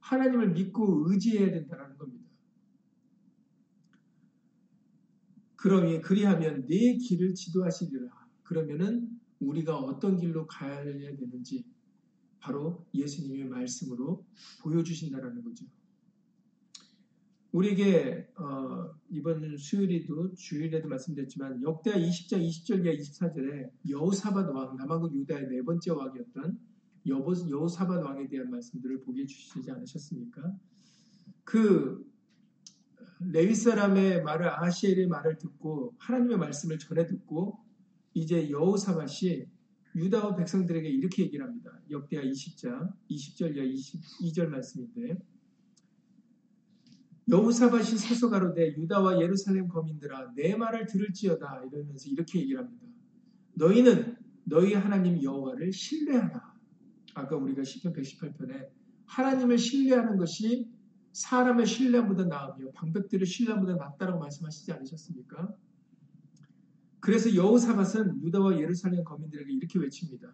하나님을 0.00 0.52
믿고 0.52 1.10
의지해야 1.10 1.50
된다는 1.50 1.96
겁니다. 1.98 2.28
그러니 5.56 6.00
그리하면 6.00 6.66
내 6.66 6.94
길을 6.94 7.34
지도하시리라. 7.34 8.08
그러면은 8.42 9.20
우리가 9.40 9.78
어떤 9.78 10.16
길로 10.16 10.46
가야 10.46 10.84
되는지 10.84 11.64
바로 12.38 12.86
예수님의 12.94 13.44
말씀으로 13.48 14.24
보여주신다라는 14.62 15.42
거죠. 15.42 15.66
우리에게 17.52 18.28
어, 18.36 18.94
이번 19.10 19.56
수요일에도 19.56 20.34
주일에도 20.34 20.88
말씀드렸지만 20.88 21.62
역대 21.62 21.92
20장 21.92 22.46
20절 22.46 22.84
이하 22.84 22.94
24절에 22.94 23.70
여호사밧 23.88 24.54
왕 24.54 24.76
남한국 24.76 25.14
유다의 25.16 25.48
네 25.48 25.62
번째 25.62 25.90
왕이었던 25.90 26.58
여보, 27.08 27.32
여호사밧 27.48 28.04
왕에 28.04 28.28
대한 28.28 28.50
말씀들을 28.50 29.00
보게 29.00 29.26
주시지 29.26 29.70
않으셨습니까? 29.70 30.54
그 31.44 32.08
레위 33.32 33.54
사람의 33.54 34.22
말을 34.22 34.48
아시엘의 34.62 35.08
말을 35.08 35.38
듣고 35.38 35.94
하나님의 35.98 36.38
말씀을 36.38 36.78
전해 36.78 37.06
듣고 37.06 37.58
이제 38.14 38.48
여호사밧이 38.48 39.44
유다와 39.96 40.36
백성들에게 40.36 40.88
이렇게 40.88 41.24
얘기를 41.24 41.44
합니다. 41.44 41.72
역대하 41.90 42.22
20장 42.22 42.92
20절 43.10 43.56
이하 43.56 43.64
22절 43.64 44.46
말씀인데 44.46 45.18
여호사밧이 47.30 47.96
서서 47.96 48.28
가로되 48.28 48.74
유다와 48.76 49.20
예루살렘 49.20 49.68
거민들아 49.68 50.32
내 50.34 50.56
말을 50.56 50.86
들을지어다 50.86 51.62
이러면서 51.70 52.08
이렇게 52.08 52.40
얘기를 52.40 52.60
합니다. 52.60 52.86
너희는 53.54 54.16
너희 54.44 54.74
하나님 54.74 55.22
여호와를 55.22 55.72
신뢰하라. 55.72 56.54
아까 57.14 57.36
우리가 57.36 57.62
시편 57.62 57.92
118편에 57.92 58.68
하나님을 59.06 59.58
신뢰하는 59.58 60.16
것이 60.16 60.68
사람의 61.12 61.66
신뢰보다 61.66 62.24
나으며 62.24 62.70
방백들의 62.72 63.26
신뢰보다 63.26 63.74
낫다라고 63.74 64.18
말씀하시지 64.18 64.72
않으셨습니까? 64.72 65.54
그래서 67.00 67.34
여호사밧은 67.34 68.22
유다와 68.22 68.58
예루살렘 68.58 69.04
거민들에게 69.04 69.52
이렇게 69.52 69.78
외칩니다. 69.78 70.32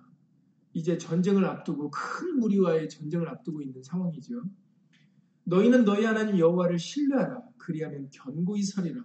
이제 0.72 0.98
전쟁을 0.98 1.44
앞두고 1.44 1.90
큰 1.90 2.38
무리와의 2.38 2.88
전쟁을 2.88 3.28
앞두고 3.28 3.62
있는 3.62 3.82
상황이죠. 3.82 4.42
너희는 5.46 5.84
너희 5.84 6.04
하나님 6.04 6.38
여호와를 6.38 6.78
신뢰하라. 6.78 7.40
그리하면 7.56 8.08
견고히 8.10 8.62
서리라. 8.62 9.02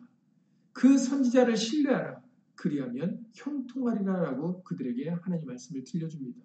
그 0.73 0.97
선지자를 0.97 1.55
신뢰하라. 1.55 2.21
그리하면 2.55 3.25
형통하리라라고 3.33 4.63
그들에게 4.63 5.09
하나님 5.09 5.47
말씀을 5.47 5.83
들려줍니다. 5.83 6.39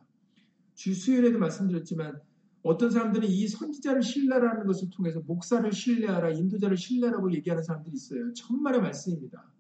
주 0.74 0.94
수요일에도 0.94 1.38
말씀드렸지만 1.38 2.20
어떤 2.62 2.90
사람들은 2.90 3.28
이 3.28 3.48
선지자를 3.48 4.02
신뢰하라는 4.02 4.66
것을 4.66 4.90
통해서 4.90 5.20
목사를 5.26 5.70
신뢰하라, 5.72 6.30
인도자를 6.30 6.76
신뢰하라고 6.76 7.32
얘기하는 7.32 7.62
사람들이 7.62 7.94
있어요. 7.94 8.32
천만의 8.34 8.80
말씀입니다. 8.82 9.50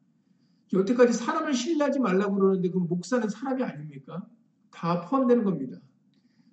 여태까지 0.72 1.12
사람을 1.12 1.54
신뢰하지 1.54 2.00
말라고 2.00 2.34
그러는데 2.34 2.68
그 2.70 2.78
목사는 2.78 3.26
사람이 3.28 3.62
아닙니까? 3.62 4.26
다 4.70 5.00
포함되는 5.02 5.44
겁니다. 5.44 5.78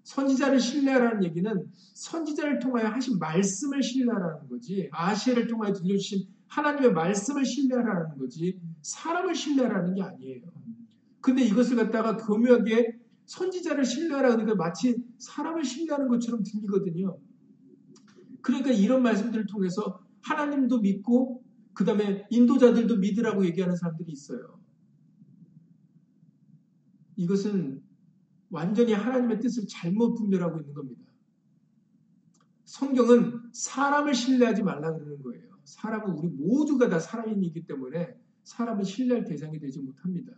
선지자를 0.03 0.59
신뢰하라는 0.59 1.23
얘기는 1.23 1.71
선지자를 1.93 2.59
통하여 2.59 2.87
하신 2.87 3.19
말씀을 3.19 3.81
신뢰하라는 3.81 4.49
거지 4.49 4.89
아시아를 4.91 5.47
통하여 5.47 5.73
들려주신 5.73 6.27
하나님의 6.47 6.93
말씀을 6.93 7.45
신뢰하라는 7.45 8.17
거지 8.17 8.59
사람을 8.81 9.33
신뢰하라는 9.33 9.95
게 9.95 10.03
아니에요. 10.03 10.41
근데 11.21 11.43
이것을 11.43 11.77
갖다가 11.77 12.17
교묘하게 12.17 12.99
선지자를 13.25 13.85
신뢰하라 13.85 14.35
그러니까 14.35 14.55
마치 14.55 14.95
사람을 15.17 15.63
신뢰하는 15.63 16.09
것처럼 16.09 16.43
들리거든요. 16.43 17.17
그러니까 18.41 18.71
이런 18.71 19.01
말씀들을 19.01 19.45
통해서 19.47 20.01
하나님도 20.21 20.79
믿고 20.79 21.41
그 21.73 21.85
다음에 21.85 22.27
인도자들도 22.29 22.97
믿으라고 22.97 23.45
얘기하는 23.45 23.75
사람들이 23.75 24.11
있어요. 24.11 24.59
이것은 27.15 27.81
완전히 28.53 28.93
하나님의 28.93 29.39
뜻을 29.39 29.65
잘못 29.67 30.13
분별하고 30.13 30.59
있는 30.59 30.73
겁니다. 30.75 31.01
성경은 32.65 33.49
사람을 33.51 34.13
신뢰하지 34.13 34.61
말라 34.61 34.93
그러는 34.93 35.23
거예요. 35.23 35.57
사람은 35.63 36.15
우리 36.15 36.27
모두가 36.27 36.87
다 36.87 36.99
사람이기 36.99 37.65
때문에 37.65 38.15
사람을 38.43 38.85
신뢰할 38.85 39.23
대상이 39.23 39.59
되지 39.59 39.79
못합니다. 39.79 40.33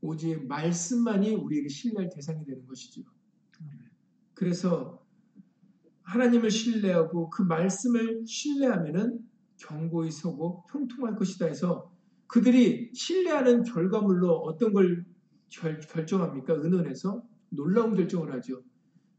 오직 0.00 0.46
말씀만이 0.46 1.34
우리에게 1.34 1.68
신뢰할 1.68 2.08
대상이 2.08 2.42
되는 2.46 2.66
것이죠. 2.66 3.02
그래서 4.32 5.04
하나님을 6.02 6.50
신뢰하고 6.50 7.28
그 7.28 7.42
말씀을 7.42 8.24
신뢰하면은 8.26 9.20
경고히 9.58 10.10
서고 10.10 10.64
형통할 10.70 11.16
것이다 11.16 11.46
해서 11.46 11.92
그들이 12.26 12.92
신뢰하는 12.94 13.62
결과물로 13.62 14.36
어떤 14.38 14.72
걸 14.72 15.04
결, 15.48 15.78
결정합니까? 15.80 16.54
은원에서 16.54 17.22
놀라운 17.50 17.94
결정을 17.94 18.32
하죠. 18.34 18.62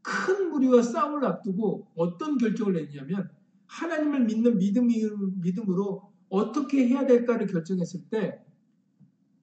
큰 0.02 0.50
무리와 0.50 0.82
싸움을 0.82 1.24
앞두고 1.24 1.88
어떤 1.96 2.38
결정을 2.38 2.74
냈냐면 2.74 3.28
하나님을 3.66 4.24
믿는 4.24 4.58
믿음이, 4.58 5.04
믿음 5.40 5.70
으로 5.70 6.12
어떻게 6.28 6.86
해야 6.88 7.06
될까를 7.06 7.46
결정했을 7.46 8.08
때 8.10 8.44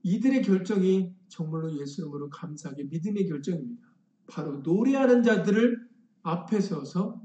이들의 0.03 0.41
결정이 0.41 1.13
정말로 1.27 1.77
예수 1.79 2.01
이름으로 2.01 2.29
감사하게 2.29 2.83
믿음의 2.85 3.27
결정입니다. 3.27 3.87
바로 4.27 4.59
노래하는 4.59 5.23
자들을 5.23 5.87
앞에 6.23 6.59
서서 6.59 7.21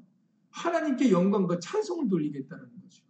하나님께 0.51 1.11
영광과 1.11 1.59
찬송을 1.61 2.09
돌리겠다는 2.09 2.65
거죠. 2.81 3.05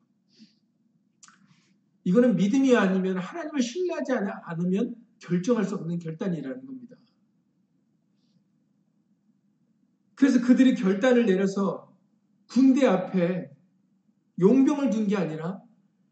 이거는 2.04 2.36
믿음이 2.36 2.74
아니면 2.76 3.18
하나님을 3.18 3.60
신뢰하지 3.60 4.12
않으면 4.44 4.94
결정할 5.18 5.64
수 5.64 5.74
없는 5.74 5.98
결단이라는 5.98 6.66
겁니다. 6.66 6.96
그래서 10.14 10.40
그들이 10.40 10.74
결단을 10.74 11.26
내려서 11.26 11.96
군대 12.48 12.86
앞에 12.86 13.50
용병을 14.40 14.90
둔 14.90 15.06
게 15.06 15.16
아니라 15.16 15.60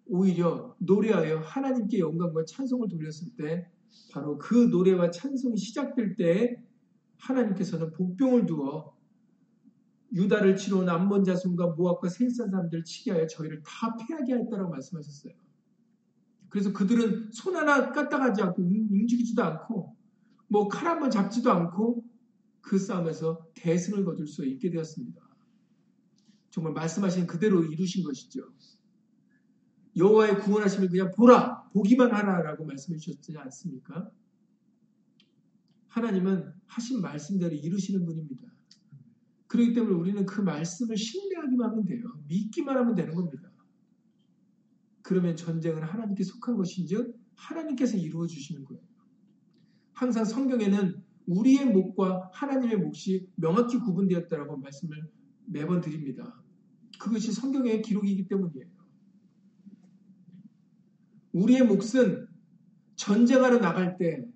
오히려 0.07 0.77
노래하여 0.79 1.41
하나님께 1.41 1.99
영광과 1.99 2.45
찬송을 2.45 2.89
돌렸을 2.89 3.35
때 3.37 3.69
바로 4.13 4.39
그 4.39 4.55
노래와 4.55 5.11
찬송이 5.11 5.57
시작될 5.57 6.17
때 6.17 6.63
하나님께서는 7.19 7.93
복병을 7.93 8.47
두어 8.47 8.97
유다를 10.13 10.57
치러 10.57 10.79
온 10.79 10.89
암몬 10.89 11.25
자손과 11.25 11.75
모압과 11.77 12.09
세일산 12.09 12.51
사람들을 12.51 12.85
치게 12.85 13.11
하여 13.11 13.27
저희를 13.27 13.63
다 13.65 13.97
패하게 13.97 14.35
하였다고 14.35 14.71
말씀하셨어요. 14.71 15.35
그래서 16.49 16.73
그들은 16.73 17.31
손 17.33 17.57
하나 17.57 17.93
까딱하지 17.93 18.43
않고 18.43 18.63
움직이지도 18.63 19.43
않고 19.43 19.97
뭐 20.49 20.69
칼 20.69 20.87
한번 20.89 21.11
잡지도 21.11 21.51
않고 21.53 22.05
그 22.61 22.79
싸움에서 22.79 23.47
대승을 23.55 24.05
거둘 24.05 24.27
수 24.27 24.45
있게 24.45 24.71
되었습니다. 24.71 25.23
정말 26.51 26.73
말씀하신 26.73 27.27
그대로 27.27 27.65
이루신 27.65 28.05
것이죠. 28.05 28.43
여호와의 29.97 30.41
구원하심을 30.41 30.89
그냥 30.89 31.11
보라, 31.17 31.71
보기만 31.73 32.13
하라라고 32.13 32.65
말씀해 32.67 32.99
주셨지 32.99 33.37
않습니까? 33.37 34.11
하나님은 35.89 36.53
하신 36.67 37.01
말씀대로 37.01 37.55
이루시는 37.55 38.05
분입니다. 38.05 38.53
그렇기 39.47 39.73
때문에 39.73 39.95
우리는 39.95 40.27
그 40.27 40.41
말씀을 40.41 40.97
신뢰하기만 40.97 41.71
하면 41.71 41.85
돼요. 41.87 42.05
믿기만 42.29 42.77
하면 42.77 42.95
되는 42.95 43.15
겁니다. 43.15 43.46
그러면 45.07 45.37
전쟁은 45.37 45.85
하나님께 45.85 46.25
속한 46.25 46.57
것인즉 46.57 47.17
하나님께서 47.37 47.97
이루어 47.97 48.27
주시는 48.27 48.65
거예요. 48.65 48.83
항상 49.93 50.25
성경에는 50.25 51.01
우리의 51.27 51.67
목과 51.67 52.29
하나님의 52.33 52.79
몫이 52.79 53.29
명확히 53.37 53.79
구분되었다라고 53.79 54.57
말씀을 54.57 55.09
매번 55.45 55.81
드립니다. 55.81 56.43
그것이 56.99 57.31
성경의 57.31 57.83
기록이기 57.83 58.27
때문이에요. 58.27 58.67
우리의 61.35 61.63
몫은 61.63 62.27
전쟁하러 62.97 63.61
나갈 63.61 63.99
때 63.99 64.27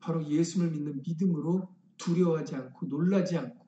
바로 0.00 0.28
예수를 0.28 0.72
믿는 0.72 1.00
믿음으로 1.02 1.68
두려워하지 1.96 2.56
않고 2.56 2.86
놀라지 2.86 3.38
않고 3.38 3.66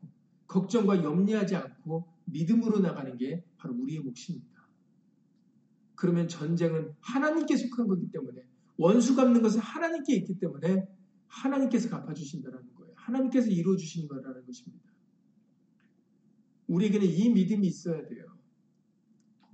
걱정과 0.48 1.04
염려하지 1.04 1.54
않고 1.54 2.08
믿음으로 2.24 2.80
나가는 2.80 3.16
게 3.16 3.44
바로 3.56 3.76
우리의 3.76 4.00
몫입니다. 4.00 4.51
그러면 6.02 6.26
전쟁은 6.26 6.96
하나님께 6.98 7.56
속한 7.56 7.86
거기 7.86 8.10
때문에 8.10 8.44
원수 8.76 9.14
갚는 9.14 9.40
것은 9.40 9.60
하나님께 9.60 10.16
있기 10.16 10.36
때문에 10.40 10.88
하나님께서 11.28 11.88
갚아주신다는 11.90 12.58
거예요. 12.74 12.92
하나님께서 12.96 13.48
이루어주시는 13.48 14.08
거라는 14.08 14.44
것입니다. 14.44 14.84
우리에게는 16.66 17.06
이 17.06 17.28
믿음이 17.28 17.68
있어야 17.68 18.04
돼요. 18.04 18.36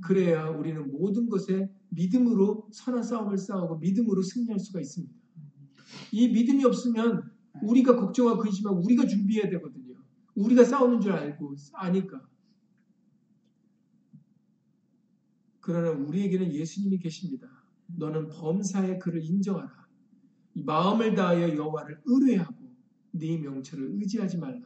그래야 0.02 0.48
우리는 0.48 0.90
모든 0.90 1.28
것에 1.28 1.70
믿음으로 1.90 2.70
선한 2.72 3.02
싸움을 3.02 3.36
싸우고 3.36 3.80
믿음으로 3.80 4.22
승리할 4.22 4.58
수가 4.58 4.80
있습니다. 4.80 5.14
이 6.12 6.28
믿음이 6.28 6.64
없으면 6.64 7.30
우리가 7.60 7.94
걱정하고 7.94 8.40
근심하고 8.40 8.80
우리가 8.86 9.06
준비해야 9.06 9.50
되거든요. 9.50 9.96
우리가 10.34 10.64
싸우는 10.64 11.02
줄 11.02 11.12
알고 11.12 11.56
아니까. 11.74 12.26
그러나 15.68 15.90
우리에게는 15.90 16.54
예수님이 16.54 16.98
계십니다. 16.98 17.46
너는 17.88 18.28
범사의 18.28 18.98
그를 18.98 19.22
인정하라. 19.22 19.86
마음을 20.54 21.14
다하여 21.14 21.54
여호와를 21.54 22.00
의뢰하고 22.06 22.74
네 23.10 23.36
명철을 23.36 23.90
의지하지 23.96 24.38
말라. 24.38 24.62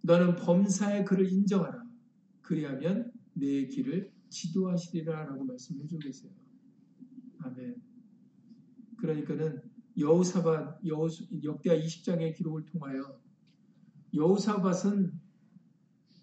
너는 0.00 0.34
범사의 0.34 1.04
그를 1.04 1.30
인정하라. 1.30 1.80
그리하면 2.40 3.12
내 3.34 3.68
길을 3.68 4.10
지도하시리라 4.30 5.26
라고 5.26 5.44
말씀해 5.44 5.86
주고 5.86 6.00
계세요. 6.00 6.32
아멘. 7.38 7.80
그러니까는 8.96 9.62
여우사밧 9.96 10.80
역대하 11.44 11.76
20장의 11.76 12.34
기록을 12.34 12.64
통하여 12.64 13.16
여우사밧은 14.12 15.12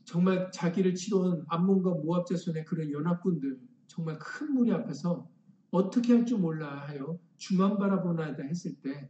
정말 0.10 0.50
자기를 0.52 0.96
치러온 0.96 1.46
암몬과 1.50 1.92
모압 2.04 2.26
자손의 2.26 2.66
그런 2.66 2.92
연합군들 2.92 3.60
정말 3.86 4.18
큰 4.18 4.56
무리 4.56 4.72
앞에서 4.72 5.30
어떻게 5.70 6.14
할 6.14 6.26
줄 6.26 6.40
몰라 6.40 6.88
하여 6.88 7.20
주만 7.38 7.78
바라보나이다 7.78 8.42
했을 8.42 8.74
때 8.82 9.08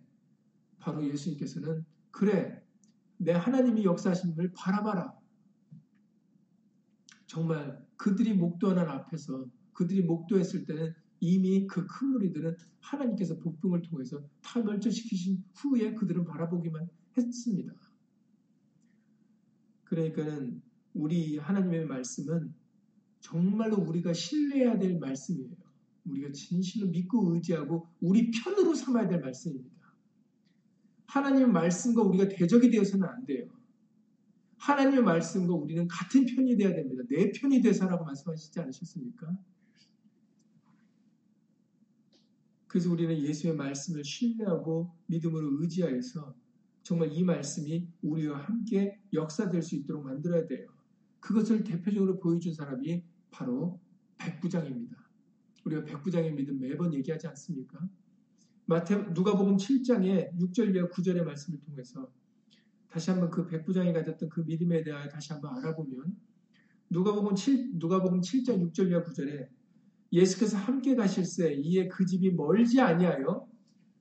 바로 0.77 1.07
예수님께서는 1.07 1.85
그래 2.11 2.61
내 3.15 3.31
하나님이 3.31 3.85
역사하신 3.85 4.37
을 4.39 4.51
바라봐라 4.53 5.13
정말 7.27 7.81
그들이 7.95 8.33
목도하는 8.33 8.83
앞에서 8.89 9.45
그들이 9.71 10.03
목도했을 10.03 10.65
때는 10.65 10.93
이미 11.21 11.65
그 11.65 11.87
큰 11.87 12.09
무리들은 12.09 12.57
하나님께서 12.81 13.37
복병을 13.39 13.83
통해서 13.83 14.21
다 14.41 14.61
멸절시키신 14.61 15.45
후에 15.55 15.93
그들은 15.93 16.25
바라보기만 16.25 16.89
했습니다. 17.15 17.73
그러니까는 19.85 20.61
우리 20.99 21.37
하나님의 21.37 21.85
말씀은 21.85 22.53
정말로 23.21 23.77
우리가 23.77 24.13
신뢰해야 24.13 24.77
될 24.77 24.99
말씀이에요. 24.99 25.55
우리가 26.05 26.31
진실로 26.31 26.87
믿고 26.87 27.33
의지하고 27.33 27.87
우리 28.01 28.31
편으로 28.31 28.73
삼아야 28.73 29.07
될 29.07 29.21
말씀입니다. 29.21 29.93
하나님의 31.07 31.47
말씀과 31.49 32.03
우리가 32.03 32.27
대적이 32.27 32.69
되어서는 32.69 33.07
안 33.07 33.25
돼요. 33.25 33.49
하나님의 34.57 35.03
말씀과 35.03 35.53
우리는 35.53 35.87
같은 35.87 36.25
편이 36.25 36.57
되어야 36.57 36.75
됩니다. 36.75 37.03
내 37.09 37.31
편이 37.31 37.61
되사라고 37.61 38.05
말씀하시지 38.05 38.59
않으셨습니까? 38.59 39.37
그래서 42.67 42.91
우리는 42.91 43.17
예수의 43.17 43.55
말씀을 43.55 44.03
신뢰하고 44.03 44.93
믿음으로 45.07 45.61
의지하여서 45.61 46.35
정말 46.83 47.11
이 47.11 47.23
말씀이 47.23 47.87
우리와 48.01 48.39
함께 48.39 48.99
역사될 49.13 49.61
수 49.61 49.75
있도록 49.75 50.03
만들어야 50.03 50.45
돼요. 50.45 50.78
그것을 51.19 51.63
대표적으로 51.63 52.19
보여준 52.19 52.53
사람이 52.53 53.03
바로 53.31 53.79
백부장입니다. 54.17 54.97
우리가 55.65 55.83
백부장의 55.83 56.33
믿음 56.33 56.59
매번 56.59 56.93
얘기하지 56.93 57.27
않습니까? 57.27 57.79
마태 58.65 58.95
누가복음 59.13 59.57
7장의 59.57 60.33
6절 60.37 60.75
이하 60.75 60.87
9절의 60.87 61.23
말씀을 61.23 61.59
통해서 61.61 62.11
다시 62.87 63.09
한번 63.11 63.29
그 63.29 63.45
백부장이 63.45 63.93
가졌던 63.93 64.29
그 64.29 64.41
믿음에 64.41 64.83
대하여 64.83 65.09
다시 65.09 65.33
한번 65.33 65.57
알아보면 65.57 66.15
누가복음 66.89 67.35
7 67.35 67.71
누가복음 67.75 68.21
7장 68.21 68.61
6절 68.71 68.91
이하 68.91 69.03
9절에 69.03 69.47
예수께서 70.11 70.57
함께 70.57 70.95
가실새 70.95 71.53
이에 71.53 71.87
그 71.87 72.05
집이 72.05 72.31
멀지 72.31 72.81
아니하여 72.81 73.47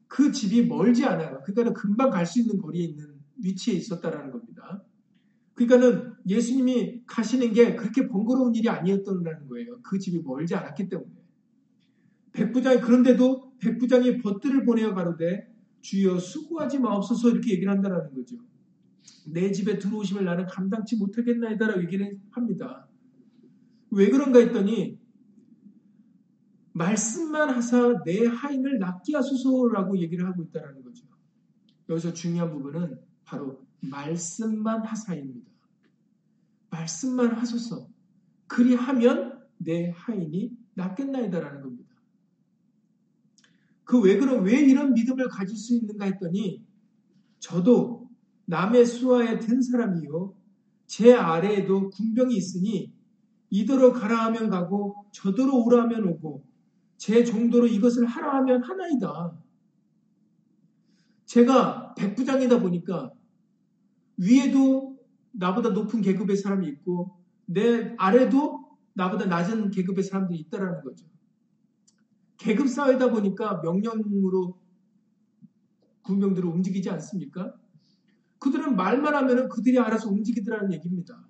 그 0.06 0.32
집이 0.32 0.66
멀지 0.66 1.04
않아요. 1.04 1.40
그러니까는 1.42 1.74
금방 1.74 2.10
갈 2.10 2.24
수 2.24 2.40
있는 2.40 2.58
거리에 2.58 2.84
있는 2.84 3.20
위치에 3.42 3.74
있었다라는 3.74 4.30
겁니다. 4.30 4.82
그러니까는 5.58 6.12
예수님이 6.28 7.02
가시는 7.04 7.52
게 7.52 7.74
그렇게 7.74 8.06
번거로운 8.06 8.54
일이 8.54 8.68
아니었다는 8.68 9.48
거예요. 9.48 9.80
그 9.82 9.98
집이 9.98 10.20
멀지 10.20 10.54
않았기 10.54 10.88
때문에. 10.88 11.10
백부장이 12.32 12.80
그런데도 12.80 13.54
백부장이 13.58 14.18
벗들을 14.18 14.64
보내어 14.64 14.94
가로되 14.94 15.52
주여 15.80 16.20
수고하지 16.20 16.78
마옵소서 16.78 17.30
이렇게 17.30 17.54
얘기를 17.54 17.72
한다는 17.72 18.14
거죠. 18.14 18.36
내 19.32 19.50
집에 19.50 19.78
들어오시면 19.78 20.24
나는 20.24 20.46
감당치 20.46 20.96
못하겠나이다라고 20.96 21.82
얘기를 21.82 22.20
합니다. 22.30 22.86
왜 23.90 24.10
그런가 24.10 24.38
했더니 24.38 24.96
말씀만 26.72 27.50
하사 27.50 28.04
내 28.04 28.26
하인을 28.26 28.78
낫게 28.78 29.16
하소서라고 29.16 29.98
얘기를 29.98 30.24
하고 30.24 30.44
있다는 30.44 30.82
거죠. 30.84 31.04
여기서 31.88 32.12
중요한 32.12 32.52
부분은 32.52 33.00
바로 33.24 33.60
말씀만 33.80 34.84
하사입니다. 34.84 35.47
말씀만 36.70 37.34
하소서. 37.34 37.88
그리하면 38.46 39.38
내 39.58 39.90
하인이 39.90 40.56
낫겠나이다라는 40.74 41.62
겁니다. 41.62 41.88
그 43.84 44.00
왜 44.00 44.18
그런 44.18 44.44
왜 44.44 44.60
이런 44.60 44.92
믿음을 44.92 45.28
가질 45.28 45.56
수 45.56 45.74
있는가 45.74 46.04
했더니 46.04 46.62
저도 47.38 48.10
남의 48.44 48.84
수하에 48.84 49.38
든 49.38 49.62
사람이요 49.62 50.34
제 50.86 51.14
아래에도 51.14 51.88
군병이 51.90 52.36
있으니 52.36 52.92
이더러 53.50 53.92
가라 53.92 54.26
하면 54.26 54.50
가고 54.50 55.06
저더러 55.12 55.54
오라 55.54 55.84
하면 55.84 56.04
오고 56.06 56.44
제 56.98 57.24
정도로 57.24 57.66
이것을 57.66 58.04
하라 58.04 58.36
하면 58.38 58.62
하나이다. 58.62 59.38
제가 61.24 61.94
백부장이다 61.94 62.60
보니까 62.60 63.12
위에도 64.18 64.97
나보다 65.38 65.70
높은 65.70 66.00
계급의 66.00 66.36
사람이 66.36 66.66
있고 66.68 67.16
내 67.46 67.94
아래도 67.96 68.76
나보다 68.94 69.26
낮은 69.26 69.70
계급의 69.70 70.02
사람들이 70.02 70.38
있다라는 70.40 70.82
거죠. 70.82 71.06
계급 72.36 72.68
사회다 72.68 73.10
보니까 73.10 73.60
명령으로 73.62 74.60
군병들을 76.02 76.48
움직이지 76.48 76.90
않습니까? 76.90 77.54
그들은 78.38 78.76
말만 78.76 79.14
하면 79.14 79.48
그들이 79.48 79.78
알아서 79.78 80.10
움직이더라는 80.10 80.72
얘기입니다. 80.72 81.24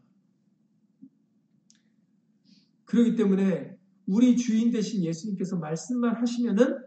그렇기 2.84 3.16
때문에 3.16 3.76
우리 4.06 4.36
주인 4.36 4.70
대신 4.70 5.04
예수님께서 5.04 5.56
말씀만 5.58 6.16
하시면은 6.16 6.78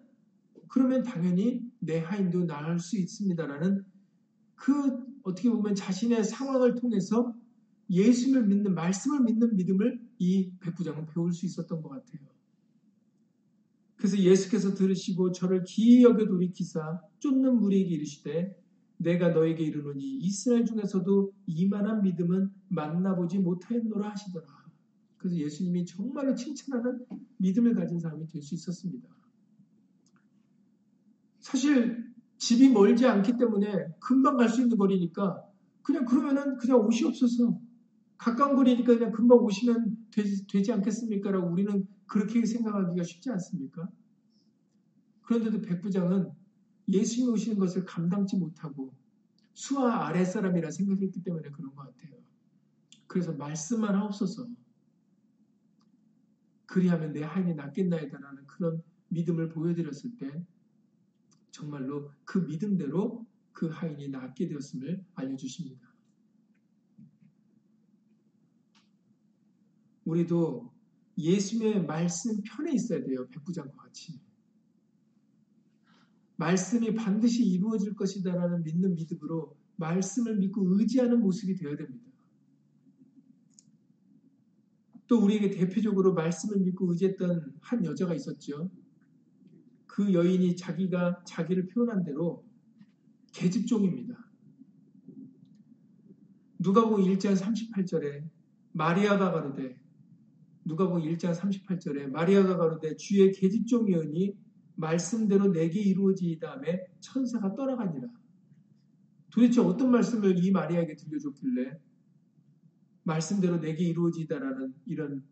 그러면 0.68 1.04
당연히 1.04 1.62
내 1.80 2.00
하인도 2.00 2.46
나을 2.46 2.80
수 2.80 2.98
있습니다라는 2.98 3.84
그 4.56 5.11
어떻게 5.24 5.50
보면 5.50 5.76
자신의 5.76 6.24
상황을 6.24 6.76
통해서 6.76 7.34
예수를 7.90 8.46
믿는 8.48 8.74
말씀을 8.74 9.22
믿는 9.22 9.56
믿음을 9.56 10.00
이 10.20 10.52
백부장은 10.60 11.08
배울 11.08 11.34
수 11.34 11.46
있었던 11.46 11.82
것 11.82 11.90
같아요. 11.90 12.22
그래서 13.96 14.18
예수께서 14.18 14.74
들으시고 14.74 15.32
저를 15.32 15.64
기이 15.64 16.04
여겨 16.04 16.26
돌이키사 16.26 17.02
쫓는 17.20 17.60
무리에게 17.60 17.90
이르시되 17.96 18.58
내가 18.98 19.30
너에게 19.30 19.64
이르노니 19.64 20.18
이스라엘 20.20 20.66
중에서도 20.66 21.34
이만한 21.48 22.02
믿음은 22.04 22.52
만나보지 22.70 23.40
못하였노라 23.40 24.10
하시더라. 24.12 24.46
그래서 25.18 25.38
예수님이 25.38 25.86
정말로 25.86 26.34
칭찬하는 26.36 27.06
믿음을 27.38 27.76
가진 27.76 28.00
사람이 28.00 28.28
될 28.28 28.42
수 28.42 28.56
있었습니다. 28.56 29.08
사실 31.40 32.11
집이 32.42 32.72
멀지 32.72 33.06
않기 33.06 33.38
때문에 33.38 33.86
금방 34.00 34.36
갈 34.36 34.50
수 34.50 34.62
있는 34.62 34.76
거리니까 34.76 35.44
그냥 35.84 36.06
그러면은 36.06 36.58
그냥 36.58 36.80
옷이 36.80 37.04
없어서 37.08 37.60
가까운 38.18 38.56
거리니까 38.56 38.96
그냥 38.96 39.12
금방 39.12 39.38
오시면 39.38 40.08
되지, 40.10 40.48
되지 40.48 40.72
않겠습니까? 40.74 41.30
라고 41.30 41.52
우리는 41.52 41.88
그렇게 42.08 42.44
생각하기가 42.44 43.04
쉽지 43.04 43.30
않습니까? 43.30 43.88
그런데도 45.22 45.62
백부장은 45.62 46.32
예수님 46.90 47.32
오시는 47.32 47.60
것을 47.60 47.86
감당치 47.86 48.38
못하고 48.38 48.92
수와 49.54 50.08
아랫사람이라 50.08 50.72
생각했기 50.72 51.22
때문에 51.22 51.52
그런 51.52 51.76
것 51.76 51.84
같아요. 51.84 52.20
그래서 53.06 53.34
말씀만 53.34 53.94
하옵소서. 53.94 54.48
그리하면 56.66 57.14
내 57.14 57.22
하인이 57.22 57.54
낫겠나이다라는 57.54 58.48
그런 58.48 58.82
믿음을 59.10 59.50
보여드렸을 59.50 60.18
때 60.18 60.44
정말로 61.52 62.12
그 62.26 62.40
믿음대로 62.40 63.26
그 63.52 63.68
하인이 63.68 64.10
낫게 64.10 64.48
되었음을 64.48 65.06
알려주십니다. 65.14 65.92
우리도 70.06 70.74
예수님의 71.18 71.86
말씀 71.86 72.42
편에 72.44 72.74
있어야 72.74 73.04
돼요. 73.04 73.28
백부장과 73.30 73.76
같이. 73.76 74.20
말씀이 76.38 76.96
반드시 76.96 77.46
이루어질 77.46 77.96
것이다라는 77.96 78.64
믿는 78.64 78.96
믿음으로 78.96 79.56
말씀을 79.76 80.38
믿고 80.38 80.80
의지하는 80.80 81.20
모습이 81.22 81.56
되어야 81.56 81.76
됩니다. 81.76 82.10
또 85.08 85.22
우리에게 85.22 85.52
대표적으로 85.52 86.14
말씀을 86.14 86.64
믿고 86.64 86.92
의지했던 86.92 87.58
한 87.60 87.86
여자가 87.86 88.16
있었죠. 88.16 88.72
그 89.92 90.14
여인이 90.14 90.56
자기가 90.56 91.22
자기를 91.26 91.68
표현한 91.68 92.04
대로 92.06 92.46
계집종입니다. 93.34 94.18
누가복음 96.60 97.04
1장 97.04 97.36
38절에 97.36 98.24
마리아가 98.72 99.34
가로되 99.34 99.78
누가복음 100.64 101.02
1장 101.02 101.36
38절에 101.36 102.10
마리아가 102.10 102.56
가로되 102.56 102.96
주의 102.96 103.34
계집종이오니 103.34 104.34
말씀대로 104.76 105.52
내게 105.52 105.82
이루어지다음에 105.82 106.86
천사가 107.02 107.54
떠나가니라. 107.56 108.08
도대체 109.30 109.60
어떤 109.60 109.92
말씀을 109.92 110.42
이 110.42 110.52
마리아에게 110.52 110.96
들려줬길래 110.96 111.78
말씀대로 113.04 113.60
내게 113.60 113.84
이루어지다라는 113.84 114.74
이런 114.86 115.26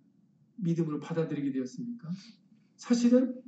믿음으로 0.58 1.00
받아들이게 1.00 1.54
되었습니까? 1.54 2.10
사실은 2.76 3.42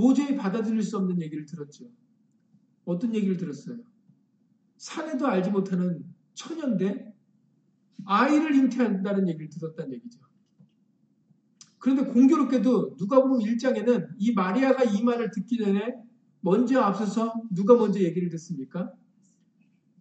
도저히 0.00 0.34
받아들일 0.34 0.82
수 0.82 0.96
없는 0.96 1.20
얘기를 1.20 1.44
들었죠. 1.44 1.84
어떤 2.86 3.14
얘기를 3.14 3.36
들었어요? 3.36 3.78
사내도 4.78 5.26
알지 5.26 5.50
못하는 5.50 6.02
처녀인데 6.32 7.14
아이를 8.06 8.54
잉태한다는 8.54 9.28
얘기를 9.28 9.50
들었다는 9.50 9.92
얘기죠. 9.92 10.20
그런데 11.78 12.06
공교롭게도 12.06 12.96
누가 12.96 13.22
보면 13.22 13.40
1장에는 13.40 14.08
이 14.16 14.32
마리아가 14.32 14.84
이 14.84 15.02
말을 15.02 15.30
듣기 15.32 15.58
전에 15.58 15.94
먼저 16.40 16.80
앞서서 16.80 17.34
누가 17.50 17.74
먼저 17.74 18.00
얘기를 18.00 18.30
듣습니까? 18.30 18.90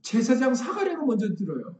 제사장 0.01 0.53
사가랴가 0.53 1.03
먼저 1.05 1.35
들어요. 1.35 1.77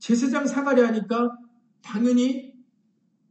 제사장 0.00 0.44
사가랴 0.44 0.88
하니까 0.88 1.38
당연히 1.82 2.49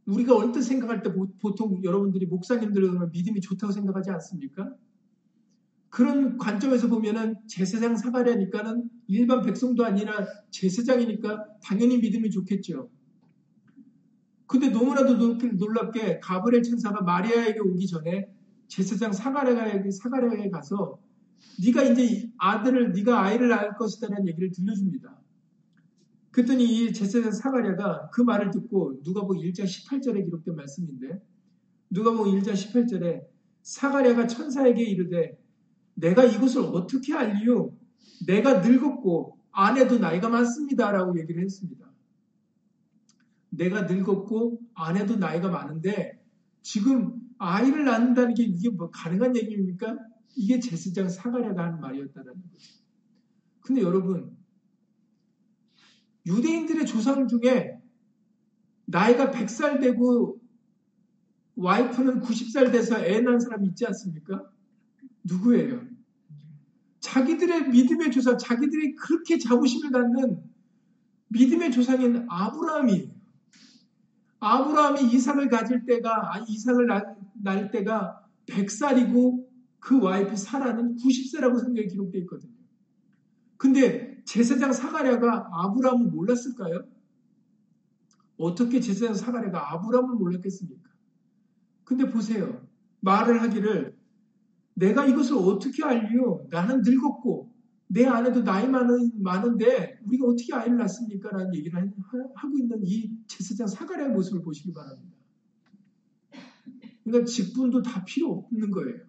우리가 0.06 0.36
언뜻 0.36 0.62
생각할 0.62 1.02
때 1.02 1.12
보통 1.40 1.82
여러분들이 1.84 2.26
목사님들은 2.26 3.12
믿음이 3.12 3.40
좋다고 3.40 3.72
생각하지 3.72 4.10
않습니까? 4.10 4.74
그런 5.88 6.38
관점에서 6.38 6.88
보면은 6.88 7.36
제사장 7.46 7.96
사가랴니까는 7.96 8.88
일반 9.08 9.42
백성도 9.42 9.84
아니라 9.84 10.26
제사장이니까 10.50 11.58
당연히 11.62 11.98
믿음이 11.98 12.30
좋겠죠. 12.30 12.88
근데 14.46 14.68
너무나도 14.68 15.16
놀랍게 15.54 16.20
가브리엘 16.20 16.62
천사가 16.62 17.02
마리아에게 17.02 17.60
오기 17.60 17.86
전에 17.86 18.28
제사장 18.68 19.12
사가랴에게 19.12 19.90
사가랴에 19.90 20.50
가서 20.50 20.98
네가 21.64 21.82
이제 21.82 22.30
아들을 22.38 22.92
네가 22.92 23.22
아이를 23.22 23.48
낳을 23.48 23.74
것이다라는 23.76 24.28
얘기를 24.28 24.50
들려줍니다. 24.50 25.20
그랬더니 26.30 26.64
이 26.64 26.92
제사장 26.92 27.32
사가랴가 27.32 28.10
그 28.10 28.22
말을 28.22 28.50
듣고 28.50 29.00
누가복음 29.02 29.38
1장 29.38 29.64
18절에 29.64 30.24
기록된 30.24 30.54
말씀인데 30.54 31.20
누가복음 31.90 32.40
1장 32.40 32.52
18절에 32.52 33.24
사가랴가 33.62 34.26
천사에게 34.26 34.82
이르되 34.82 35.38
내가 35.94 36.24
이것을 36.24 36.62
어떻게 36.62 37.14
알리요? 37.14 37.76
내가 38.26 38.60
늙었고 38.60 39.38
아내도 39.50 39.98
나이가 39.98 40.28
많습니다라고 40.28 41.18
얘기를 41.18 41.42
했습니다. 41.42 41.90
내가 43.50 43.82
늙었고 43.82 44.60
아내도 44.74 45.16
나이가 45.16 45.50
많은데 45.50 46.22
지금 46.62 47.20
아이를 47.38 47.84
낳는다는 47.84 48.34
게 48.34 48.44
이게 48.44 48.70
뭐 48.70 48.90
가능한 48.90 49.36
얘기입니까? 49.36 49.96
이게 50.36 50.60
제사장 50.60 51.08
사가랴가 51.08 51.64
하는 51.64 51.80
말이었다는 51.80 52.32
거죠. 52.32 52.80
근데 53.60 53.82
여러분 53.82 54.36
유대인들의 56.26 56.86
조상 56.86 57.26
중에 57.28 57.78
나이가 58.86 59.30
100살 59.30 59.80
되고 59.80 60.38
와이프는 61.56 62.20
90살 62.20 62.72
돼서 62.72 62.98
애 62.98 63.20
낳은 63.20 63.40
사람 63.40 63.64
있지 63.64 63.86
않습니까? 63.86 64.50
누구예요? 65.24 65.82
자기들의 67.00 67.70
믿음의 67.70 68.10
조상, 68.10 68.36
자기들이 68.38 68.94
그렇게 68.94 69.38
자부심을 69.38 69.90
갖는 69.90 70.42
믿음의 71.28 71.70
조상인 71.72 72.26
아브라함이 72.28 73.10
아브라함이 74.40 75.14
이삭을 75.14 75.48
가질 75.48 75.84
때가 75.86 76.34
아, 76.34 76.44
이삭을 76.48 76.88
낳을 77.42 77.70
때가 77.70 78.26
100살이고 78.46 79.46
그 79.78 80.00
와이프 80.00 80.36
사라는 80.36 80.96
90세라고 80.96 81.58
성경에 81.58 81.86
기록되어 81.86 82.22
있거든요. 82.22 82.52
근데 83.60 84.22
제사장 84.24 84.72
사가랴가 84.72 85.50
아브라함을 85.52 86.06
몰랐을까요? 86.06 86.82
어떻게 88.38 88.80
제사장 88.80 89.14
사가랴가 89.14 89.74
아브라함을 89.74 90.14
몰랐겠습니까? 90.14 90.88
근데 91.84 92.08
보세요. 92.08 92.66
말을 93.00 93.42
하기를 93.42 93.98
내가 94.72 95.04
이것을 95.04 95.36
어떻게 95.36 95.84
알리요? 95.84 96.46
나는 96.48 96.80
늙었고 96.80 97.52
내 97.88 98.06
아내도 98.06 98.42
나이 98.44 98.66
많은, 98.66 99.22
많은데 99.22 100.00
우리가 100.06 100.24
어떻게 100.24 100.54
아이를 100.54 100.78
낳습니까? 100.78 101.28
라는 101.28 101.54
얘기를 101.54 101.92
하고 102.34 102.58
있는 102.58 102.80
이 102.82 103.10
제사장 103.26 103.66
사가랴의 103.66 104.08
모습을 104.12 104.40
보시기 104.40 104.72
바랍니다. 104.72 105.14
그러니까 107.04 107.26
직분도 107.26 107.82
다 107.82 108.02
필요 108.06 108.32
없는 108.32 108.70
거예요. 108.70 109.00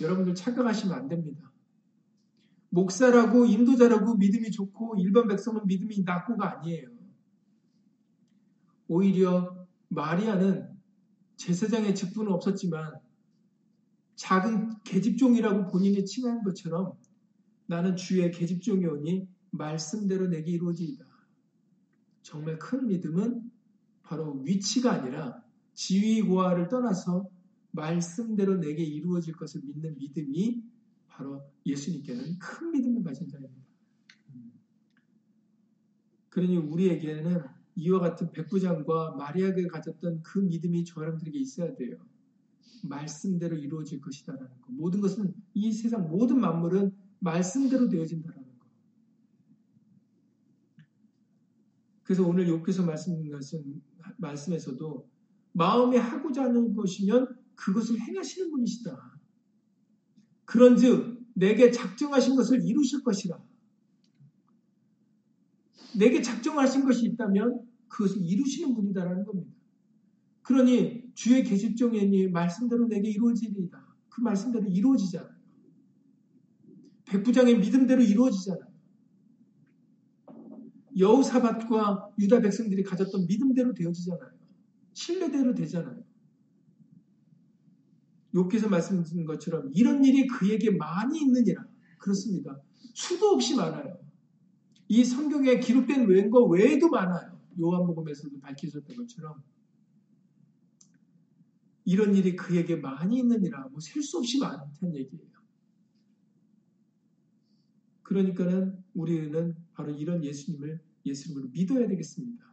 여러분들 0.00 0.36
착각하시면 0.36 0.96
안 0.96 1.08
됩니다. 1.08 1.47
목사라고 2.70 3.46
인도자라고 3.46 4.16
믿음이 4.16 4.50
좋고 4.50 4.96
일반 4.98 5.26
백성은 5.28 5.66
믿음이 5.66 6.02
낮고가 6.04 6.58
아니에요. 6.58 6.88
오히려 8.88 9.66
마리아는 9.88 10.68
제사장의 11.36 11.94
직분은 11.94 12.32
없었지만 12.32 12.94
작은 14.16 14.82
계집종이라고 14.82 15.70
본인이 15.70 16.04
칭한 16.04 16.42
것처럼 16.42 16.94
나는 17.66 17.96
주의 17.96 18.30
계집종이오니 18.30 19.28
말씀대로 19.50 20.26
내게 20.28 20.52
이루어지이다. 20.52 21.04
정말 22.22 22.58
큰 22.58 22.88
믿음은 22.88 23.50
바로 24.02 24.40
위치가 24.40 24.92
아니라 24.92 25.42
지위 25.74 26.22
고하를 26.22 26.68
떠나서 26.68 27.28
말씀대로 27.70 28.56
내게 28.56 28.82
이루어질 28.82 29.34
것을 29.36 29.60
믿는 29.64 29.96
믿음이 29.98 30.62
바로 31.18 31.42
예수님께는 31.66 32.38
큰 32.38 32.70
믿음을 32.70 33.02
가진 33.02 33.28
자입니다. 33.28 33.52
그러니 36.28 36.56
우리에게는 36.56 37.42
이와 37.74 37.98
같은 37.98 38.30
백부장과 38.30 39.16
마리아가 39.16 39.56
가졌던 39.68 40.22
그 40.22 40.38
믿음이 40.38 40.84
저 40.84 41.00
사람들에게 41.00 41.36
있어야 41.36 41.74
돼요. 41.74 41.96
말씀대로 42.84 43.56
이루어질 43.56 44.00
것이다라는 44.00 44.60
것. 44.60 44.72
모든 44.72 45.00
것은 45.00 45.34
이 45.54 45.72
세상 45.72 46.08
모든 46.08 46.40
만물은 46.40 46.94
말씀대로 47.18 47.88
되어진다라는 47.88 48.58
것. 48.58 48.68
그래서 52.04 52.24
오늘 52.24 52.46
욕께서 52.48 52.84
말씀하신 52.84 53.82
말씀에서도 54.18 55.10
마음에 55.52 55.98
하고자 55.98 56.44
하는 56.44 56.74
것이면 56.74 57.36
그것을 57.56 57.98
행하시는 58.00 58.50
분이시다. 58.52 59.17
그런즉 60.48 61.26
내게 61.34 61.70
작정하신 61.70 62.34
것을 62.34 62.64
이루실 62.64 63.02
것이라. 63.02 63.38
내게 65.98 66.22
작정하신 66.22 66.86
것이 66.86 67.04
있다면 67.06 67.68
그것을 67.88 68.22
이루시는 68.22 68.74
분이다라는 68.74 69.24
겁니다. 69.26 69.52
그러니 70.40 71.04
주의 71.14 71.44
계집종이니 71.44 72.28
말씀대로 72.28 72.88
내게 72.88 73.10
이루어지리이다. 73.10 73.94
그 74.08 74.20
말씀대로 74.22 74.66
이루어지잖아요. 74.66 75.30
백부장의 77.04 77.58
믿음대로 77.58 78.02
이루어지잖아요. 78.02 78.68
여우사밭과 80.98 82.14
유다 82.18 82.40
백성들이 82.40 82.84
가졌던 82.84 83.26
믿음대로 83.26 83.74
되어지잖아요. 83.74 84.30
신뢰대로 84.94 85.54
되잖아요. 85.54 86.02
욕께서 88.34 88.68
말씀드린 88.68 89.24
것처럼 89.24 89.70
이런 89.74 90.04
일이 90.04 90.26
그에게 90.26 90.70
많이 90.70 91.20
있느니라. 91.20 91.66
그렇습니다. 91.98 92.60
수도 92.94 93.28
없이 93.30 93.54
많아요. 93.56 93.98
이 94.88 95.04
성경에 95.04 95.58
기록된 95.60 96.06
외거 96.08 96.44
외에도 96.44 96.88
많아요. 96.88 97.38
요한복음에서도 97.60 98.40
밝혀졌던 98.40 98.96
것처럼 98.96 99.42
이런 101.84 102.14
일이 102.14 102.36
그에게 102.36 102.76
많이 102.76 103.18
있느니라. 103.18 103.68
뭐 103.68 103.80
셀 103.80 104.02
수 104.02 104.18
없이 104.18 104.38
많다는 104.38 104.94
얘기예요. 104.96 105.28
그러니까는 108.02 108.82
우리는 108.94 109.56
바로 109.74 109.92
이런 109.92 110.24
예수님을 110.24 110.80
예수님으로 111.04 111.48
믿어야 111.50 111.86
되겠습니다. 111.88 112.44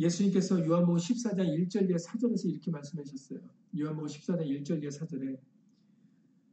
예수님께서 0.00 0.66
요한복음 0.66 0.96
14장 0.96 1.40
1절 1.46 1.90
이하 1.90 1.98
4절에서 1.98 2.48
이렇게 2.48 2.70
말씀하셨어요. 2.70 3.38
요한복음 3.78 4.08
14장 4.08 4.46
1절 4.46 4.82
이하 4.82 4.90
4절에 4.90 5.38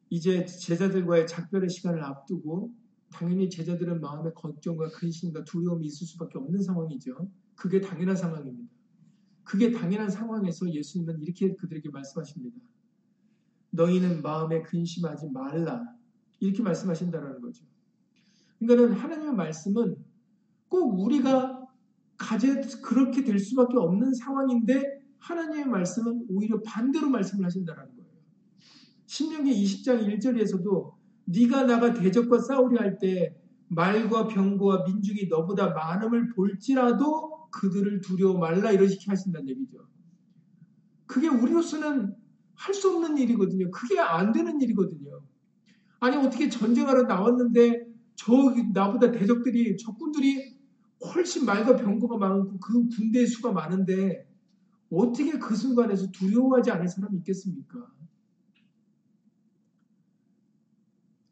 이제 0.09 0.45
제자들과의 0.45 1.27
작별의 1.27 1.69
시간을 1.69 2.03
앞두고 2.03 2.73
당연히 3.09 3.49
제자들은 3.49 4.01
마음의 4.01 4.33
걱정과 4.35 4.89
근심과 4.89 5.45
두려움이 5.45 5.85
있을 5.85 6.05
수밖에 6.07 6.37
없는 6.37 6.61
상황이죠. 6.61 7.29
그게 7.55 7.79
당연한 7.79 8.17
상황입니다. 8.17 8.69
그게 9.45 9.71
당연한 9.71 10.09
상황에서 10.09 10.69
예수님은 10.69 11.21
이렇게 11.21 11.55
그들에게 11.55 11.89
말씀하십니다. 11.89 12.57
너희는 13.69 14.21
마음에 14.21 14.61
근심하지 14.61 15.29
말라. 15.29 15.83
이렇게 16.41 16.61
말씀하신다는 16.61 17.39
거죠. 17.39 17.65
그러니까는 18.59 18.93
하나님의 18.99 19.35
말씀은 19.35 19.95
꼭 20.67 20.99
우리가 20.99 21.56
가제 22.27 22.59
그렇게 22.83 23.23
될 23.23 23.39
수밖에 23.39 23.77
없는 23.77 24.13
상황인데 24.13 25.01
하나님의 25.19 25.65
말씀은 25.67 26.25
오히려 26.29 26.61
반대로 26.61 27.09
말씀을 27.09 27.45
하신다는 27.45 27.83
거예요. 27.83 28.07
신명기 29.05 29.51
20장 29.63 30.05
1절에서도 30.05 30.93
네가 31.25 31.63
나가 31.63 31.93
대적과 31.93 32.39
싸우려 32.39 32.81
할 32.81 32.99
때 32.99 33.37
말과 33.69 34.27
병거와 34.27 34.83
민중이 34.85 35.27
너보다 35.29 35.69
많음을 35.69 36.33
볼지라도 36.35 37.49
그들을 37.51 38.01
두려워 38.01 38.37
말라 38.37 38.71
이렇게 38.71 38.95
하신다는 39.05 39.49
얘기죠. 39.49 39.87
그게 41.05 41.27
우리로서는 41.27 42.13
할 42.55 42.73
수 42.73 42.89
없는 42.89 43.17
일이거든요. 43.17 43.69
그게 43.71 43.99
안 43.99 44.33
되는 44.33 44.59
일이거든요. 44.59 45.21
아니 45.99 46.17
어떻게 46.17 46.49
전쟁하러 46.49 47.03
나왔는데 47.03 47.87
저 48.15 48.33
나보다 48.73 49.11
대적들이 49.11 49.77
적군들이 49.77 50.56
훨씬 51.03 51.45
말과 51.45 51.75
병거가 51.75 52.17
많고 52.17 52.59
그 52.59 52.87
군대의 52.89 53.27
수가 53.27 53.51
많은데 53.51 54.27
어떻게 54.89 55.37
그 55.37 55.55
순간에서 55.55 56.11
두려워하지 56.11 56.71
않을 56.71 56.87
사람이 56.87 57.17
있겠습니까? 57.17 57.91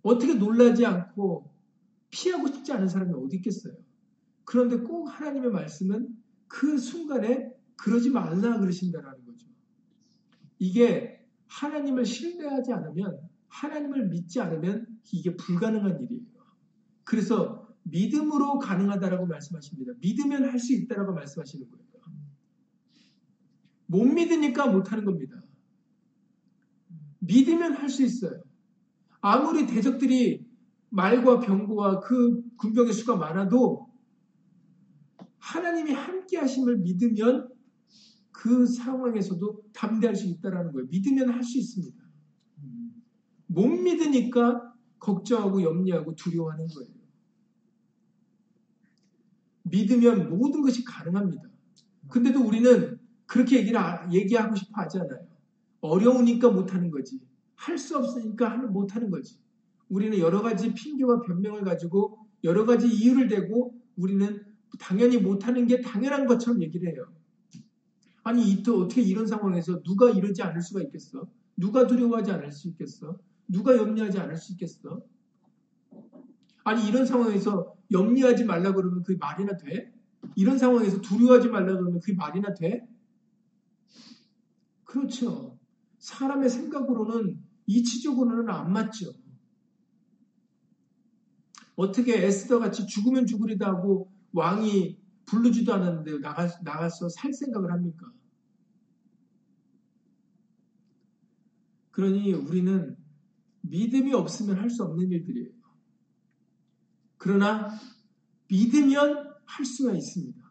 어떻게 0.04 0.36
놀라지 0.36 0.86
않고 0.86 1.51
피하고 2.12 2.47
싶지 2.47 2.71
않은 2.73 2.88
사람이 2.88 3.13
어디 3.13 3.38
있겠어요? 3.38 3.73
그런데 4.43 4.78
꼭 4.78 5.08
하나님의 5.08 5.49
말씀은 5.51 6.15
그 6.47 6.78
순간에 6.78 7.51
그러지 7.75 8.12
말라 8.12 8.60
그러신다라는 8.60 9.25
거죠. 9.25 9.47
이게 10.60 11.28
하나님을 11.47 12.06
신뢰하지 12.06 12.71
않으면 12.71 13.19
하나님을 13.47 14.10
믿지 14.10 14.39
않으면 14.39 14.86
이게 15.12 15.36
불가능한 15.36 16.01
일이에요. 16.01 16.21
그래서 17.04 17.64
믿음으로 17.86 18.60
가능하다라고 18.60 19.28
말씀하십니다. 19.28 19.93
믿으면 20.00 20.45
할 20.45 20.60
수 20.60 20.74
있다라고 20.74 21.13
말씀하시는 21.13 21.69
거예요. 21.69 21.86
못 23.88 24.04
믿으니까 24.06 24.67
못하는 24.67 25.06
겁니다. 25.06 25.39
믿으면 27.19 27.74
할 27.74 27.89
수 27.89 28.04
있어요. 28.04 28.41
아무리 29.21 29.65
대적들이 29.67 30.45
말과 30.89 31.39
병고와 31.39 32.00
그 32.00 32.43
군병의 32.58 32.93
수가 32.93 33.15
많아도 33.15 33.88
하나님이 35.38 35.91
함께 35.91 36.38
하심을 36.38 36.78
믿으면 36.78 37.50
그 38.32 38.65
상황에서도 38.65 39.63
담대할 39.74 40.15
수 40.15 40.28
있다라는 40.28 40.71
거예요. 40.71 40.88
믿으면 40.89 41.30
할 41.30 41.43
수 41.43 41.58
있습니다. 41.58 42.04
못 43.48 43.67
믿으니까 43.67 44.74
걱정하고 45.00 45.62
염려하고 45.62 46.15
두려워하는 46.15 46.67
거예요. 46.67 46.94
믿으면 49.65 50.30
모든 50.38 50.62
것이 50.62 50.84
가능합니다. 50.84 51.43
근데도 52.10 52.43
우리는 52.43 52.99
그렇게 53.25 53.58
얘기를 53.60 53.80
얘기하고 54.12 54.56
싶어 54.56 54.82
하잖아요. 54.82 55.28
어려우니까 55.82 56.51
못하는 56.51 56.91
거지. 56.91 57.19
할 57.56 57.78
수 57.78 57.97
없으니까 57.97 58.58
못하는 58.58 59.10
거지. 59.10 59.39
우리는 59.89 60.17
여러 60.19 60.41
가지 60.41 60.73
핑계와 60.73 61.21
변명을 61.21 61.63
가지고 61.63 62.17
여러 62.43 62.65
가지 62.65 62.88
이유를 62.88 63.28
대고 63.28 63.73
우리는 63.95 64.43
당연히 64.80 65.17
못하는 65.17 65.67
게 65.67 65.82
당연한 65.82 66.28
것처럼 66.28 66.62
얘기를 66.62 66.93
해요. 66.93 67.06
아니, 68.23 68.49
이또 68.51 68.82
어떻게 68.82 69.01
이런 69.01 69.25
상황에서 69.28 69.82
누가 69.84 70.10
이러지 70.10 70.41
않을 70.43 70.62
수가 70.62 70.82
있겠어? 70.84 71.28
누가 71.58 71.88
두려워하지 71.88 72.32
않을 72.32 72.51
수 72.51 72.67
있겠어? 72.69 73.17
누가 73.47 73.75
염려하지 73.78 74.19
않을 74.19 74.36
수 74.36 74.51
있겠어? 74.54 75.01
아니, 76.63 76.88
이런 76.88 77.06
상황에서 77.06 77.74
염려하지 77.91 78.45
말라 78.45 78.74
그러면 78.74 79.04
그게 79.04 79.17
말이나 79.17 79.58
돼? 79.58 79.93
이런 80.36 80.58
상황에서 80.58 81.02
두려워하지 81.02 81.50
말라 81.50 81.74
그러면 81.78 82.00
그게 82.00 82.13
말이나 82.13 82.54
돼? 82.54 82.88
그렇죠. 84.84 85.60
사람의 86.00 86.50
생각으로는 86.50 87.43
이치적으로는 87.67 88.50
안 88.50 88.71
맞죠. 88.74 89.13
어떻게 91.76 92.26
에스더 92.26 92.60
같이 92.60 92.86
죽으면 92.88 93.26
죽으리다 93.26 93.67
하고 93.67 94.12
왕이 94.34 95.00
부르지도 95.26 95.74
않았는데 95.74 96.19
나가, 96.19 96.48
나가서 96.63 97.10
살 97.10 97.34
생각을 97.34 97.71
합니까? 97.71 98.12
그러니 101.91 102.34
우리는 102.34 102.98
믿음이 103.62 104.13
없으면 104.13 104.58
할 104.58 104.69
수 104.69 104.84
없는 104.84 105.10
일들이에요. 105.12 105.55
그러나 107.25 107.71
믿으면 108.49 109.33
할 109.45 109.65
수가 109.65 109.93
있습니다. 109.95 110.45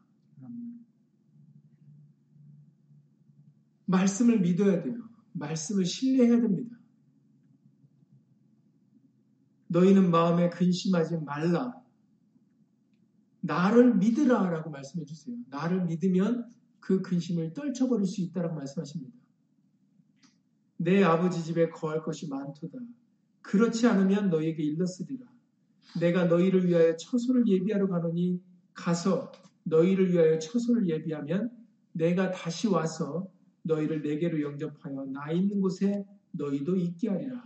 말씀을 3.85 4.41
믿어야 4.41 4.83
돼요. 4.83 5.09
말씀을 5.35 5.85
신뢰해야 5.85 6.41
됩니다. 6.41 6.77
너희는 9.69 10.11
마음에 10.11 10.51
근심하지 10.51 11.19
말라. 11.19 11.81
나를 13.41 13.95
믿으라 13.95 14.51
라고 14.51 14.71
말씀해 14.71 15.05
주세요. 15.05 15.37
나를 15.51 15.85
믿으면 15.85 16.51
그 16.81 17.03
근심을 17.03 17.53
떨쳐버릴 17.53 18.05
수 18.05 18.21
있다라고 18.21 18.57
말씀하십니다. 18.57 19.17
내 20.79 21.05
아버지 21.05 21.45
집에 21.45 21.69
거할 21.69 22.03
것이 22.03 22.29
많도다. 22.29 22.79
그렇지 23.43 23.87
않으면 23.87 24.29
너희에게 24.31 24.65
일렀으리라. 24.65 25.34
내가 26.01 26.25
너희를 26.25 26.67
위하여 26.67 26.97
처소를 26.97 27.47
예비하러 27.47 27.89
가노니 27.89 28.41
가서 28.75 29.33
너희를 29.65 30.13
위하여 30.13 30.39
처소를 30.39 30.89
예비하면 30.89 31.51
내가 31.93 32.31
다시 32.31 32.69
와서 32.69 33.29
너희를 33.63 34.03
내게로 34.03 34.41
영접하여 34.43 35.07
나 35.07 35.31
있는 35.31 35.61
곳에 35.61 36.05
너희도 36.33 36.77
있게 36.77 37.09
하리라. 37.09 37.43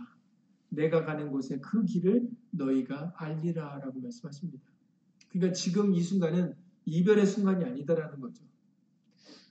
내가 0.69 1.05
가는 1.05 1.31
곳에 1.31 1.59
그 1.59 1.83
길을 1.85 2.29
너희가 2.51 3.13
알리라 3.17 3.79
라고 3.79 3.99
말씀하십니다. 3.99 4.63
그러니까 5.29 5.53
지금 5.53 5.93
이 5.93 6.01
순간은 6.01 6.55
이별의 6.85 7.25
순간이 7.25 7.63
아니다라는 7.63 8.19
거죠. 8.19 8.43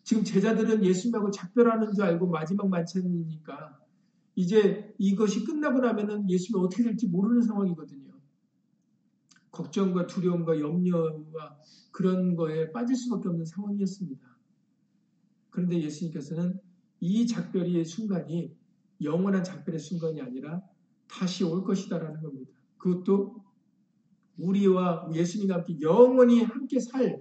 지금 0.03 0.25
제자들은 0.25 0.85
예수님하고 0.85 1.31
작별하는 1.31 1.93
줄 1.93 2.05
알고 2.05 2.29
마지막 2.29 2.69
만찬이니까 2.69 3.79
이제 4.35 4.95
이것이 4.99 5.45
끝나고 5.45 5.81
나면은 5.81 6.31
예수님이 6.31 6.65
어떻게 6.65 6.83
될지 6.83 7.07
모르는 7.07 7.43
상황이거든요. 7.43 7.98
걱정과 9.59 10.07
두려움과 10.07 10.61
염려와 10.61 11.59
그런 11.91 12.37
거에 12.37 12.71
빠질 12.71 12.95
수밖에 12.95 13.29
없는 13.29 13.45
상황이었습니다. 13.45 14.39
그런데 15.51 15.83
예수님께서는 15.83 16.61
이 17.01 17.27
작별의 17.27 17.85
순간이 17.85 18.57
영원한 19.03 19.43
작별의 19.43 19.81
순간이 19.81 20.21
아니라 20.21 20.63
다시 21.09 21.43
올 21.43 21.65
것이다라는 21.65 22.23
겁니다. 22.23 22.53
그것도 22.77 23.43
우리와 24.39 25.11
예수님과 25.13 25.57
함께 25.57 25.81
영원히 25.81 26.43
함께 26.43 26.79
살 26.79 27.21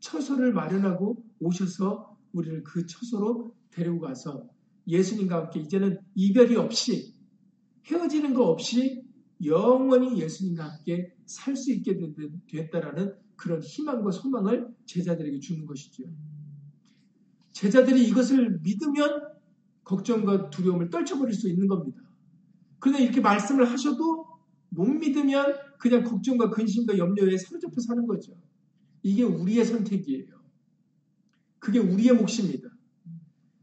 처소를 0.00 0.52
마련하고 0.52 1.24
오셔서 1.40 2.18
우리를 2.32 2.62
그 2.64 2.86
처소로 2.86 3.54
데리고 3.70 4.00
가서 4.00 4.46
예수님과 4.86 5.36
함께 5.36 5.60
이제는 5.60 5.98
이별이 6.14 6.56
없이 6.56 7.14
헤어지는 7.86 8.34
거 8.34 8.44
없이 8.44 9.07
영원히 9.44 10.20
예수님과 10.20 10.64
함께 10.64 11.14
살 11.26 11.56
수 11.56 11.72
있게 11.72 11.98
됐다라는 12.48 13.14
그런 13.36 13.62
희망과 13.62 14.10
소망을 14.10 14.74
제자들에게 14.86 15.38
주는 15.40 15.64
것이죠. 15.66 16.04
제자들이 17.52 18.06
이것을 18.08 18.60
믿으면 18.62 19.28
걱정과 19.84 20.50
두려움을 20.50 20.90
떨쳐버릴 20.90 21.34
수 21.34 21.48
있는 21.48 21.66
겁니다. 21.66 22.02
그런데 22.78 23.02
이렇게 23.02 23.20
말씀을 23.20 23.70
하셔도 23.70 24.26
못 24.70 24.86
믿으면 24.86 25.56
그냥 25.78 26.04
걱정과 26.04 26.50
근심과 26.50 26.98
염려에 26.98 27.36
사로잡혀 27.36 27.80
사는 27.80 28.06
거죠. 28.06 28.32
이게 29.02 29.22
우리의 29.22 29.64
선택이에요. 29.64 30.38
그게 31.58 31.78
우리의 31.78 32.14
몫입니다. 32.14 32.68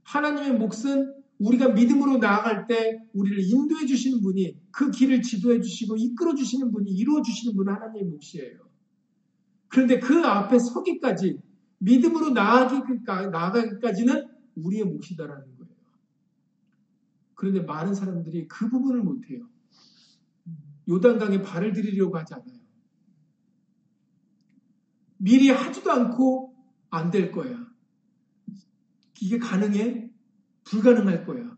하나님의 0.04 0.58
몫은 0.60 1.15
우리가 1.40 1.70
믿음으로 1.70 2.18
나아갈 2.18 2.66
때 2.68 2.98
우리를 3.14 3.44
인도해 3.44 3.86
주시는 3.86 4.22
분이 4.22 4.58
그 4.72 4.92
길을 4.92 5.22
지도해 5.22 5.60
주시고 5.62 5.98
이끌어 5.98 6.34
주시는 6.36 6.72
분이 6.72 6.92
이루어 6.92 7.22
주시는 7.22 7.56
분은 7.56 7.74
하나님의 7.74 8.06
몫이에요. 8.06 8.60
그런데 9.68 10.00
그 10.00 10.20
앞에 10.26 10.58
서기까지 10.60 11.40
믿음으로 11.80 12.30
나아가기까지는 12.32 14.28
우리의 14.56 14.86
몫이다라는 14.86 15.58
거예요. 15.58 15.76
그런데 17.36 17.62
많은 17.62 17.94
사람들이 17.94 18.48
그 18.48 18.70
부분을 18.70 19.04
못해요. 19.04 19.46
요단강에 20.88 21.42
발을 21.42 21.74
들이려고 21.74 22.18
하지 22.18 22.34
않아요. 22.34 22.60
미리 25.18 25.50
하지도 25.50 25.92
않고 25.92 26.56
안 26.90 27.12
될 27.12 27.32
거야. 27.32 27.66
이게 29.20 29.38
가능해? 29.38 30.10
불가능할 30.66 31.26
거야. 31.26 31.58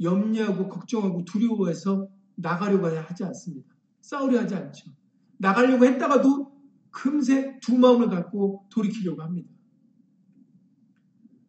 염려하고 0.00 0.68
걱정하고 0.68 1.24
두려워해서 1.24 2.08
나가려고 2.34 2.86
하지 2.86 3.24
않습니다. 3.24 3.74
싸우려 4.00 4.40
하지 4.40 4.54
않죠. 4.54 4.90
나가려고 5.38 5.84
했다가도 5.86 6.54
금세 6.90 7.58
두 7.60 7.78
마음을 7.78 8.08
갖고 8.08 8.66
돌이키려고 8.70 9.22
합니다. 9.22 9.50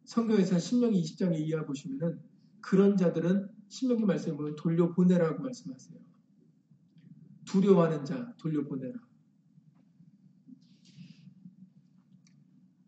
성경에서 0.06 0.58
신명기 0.60 1.02
20장에 1.02 1.40
이해해 1.40 1.66
보시면은 1.66 2.22
그런 2.62 2.96
자들은 2.96 3.50
신명기 3.68 4.06
보면 4.06 4.56
돌려보내라고 4.56 5.44
말씀하세요. 5.44 6.00
두려워하는 7.46 8.06
자 8.06 8.34
돌려보내라. 8.38 9.00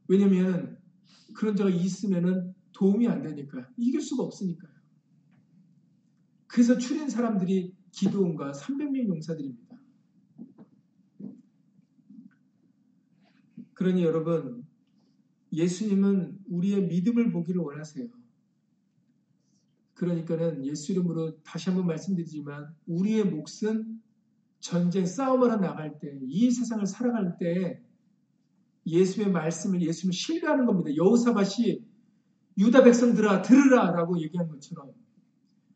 왜냐면 0.07 0.78
그런 1.33 1.55
자가 1.55 1.69
있으면은 1.69 2.53
도움이 2.73 3.07
안 3.07 3.21
되니까요. 3.21 3.65
이길 3.77 4.01
수가 4.01 4.23
없으니까요. 4.23 4.71
그래서 6.47 6.77
추린 6.77 7.09
사람들이 7.09 7.75
기도원과 7.91 8.51
300명 8.53 9.07
용사들입니다. 9.07 9.77
그러니 13.73 14.03
여러분, 14.03 14.65
예수님은 15.53 16.39
우리의 16.47 16.87
믿음을 16.87 17.31
보기를 17.31 17.61
원하세요. 17.61 18.07
그러니까는 19.93 20.65
예수 20.65 20.91
이름으로 20.91 21.41
다시 21.43 21.69
한번 21.69 21.87
말씀드리지만 21.87 22.73
우리의 22.87 23.25
몫은 23.25 24.01
전쟁 24.59 25.05
싸움을 25.05 25.51
하러 25.51 25.61
나갈 25.61 25.99
때, 25.99 26.19
이 26.23 26.51
세상을 26.51 26.85
살아갈 26.85 27.37
때 27.37 27.81
예수의 28.89 29.31
말씀을 29.31 29.81
예수님을 29.81 30.13
신뢰하는 30.13 30.65
겁니다. 30.65 30.95
여호사밭이 30.95 31.83
유다 32.57 32.83
백성들아 32.83 33.41
들으라라고 33.41 34.19
얘기한 34.21 34.47
것처럼 34.49 34.91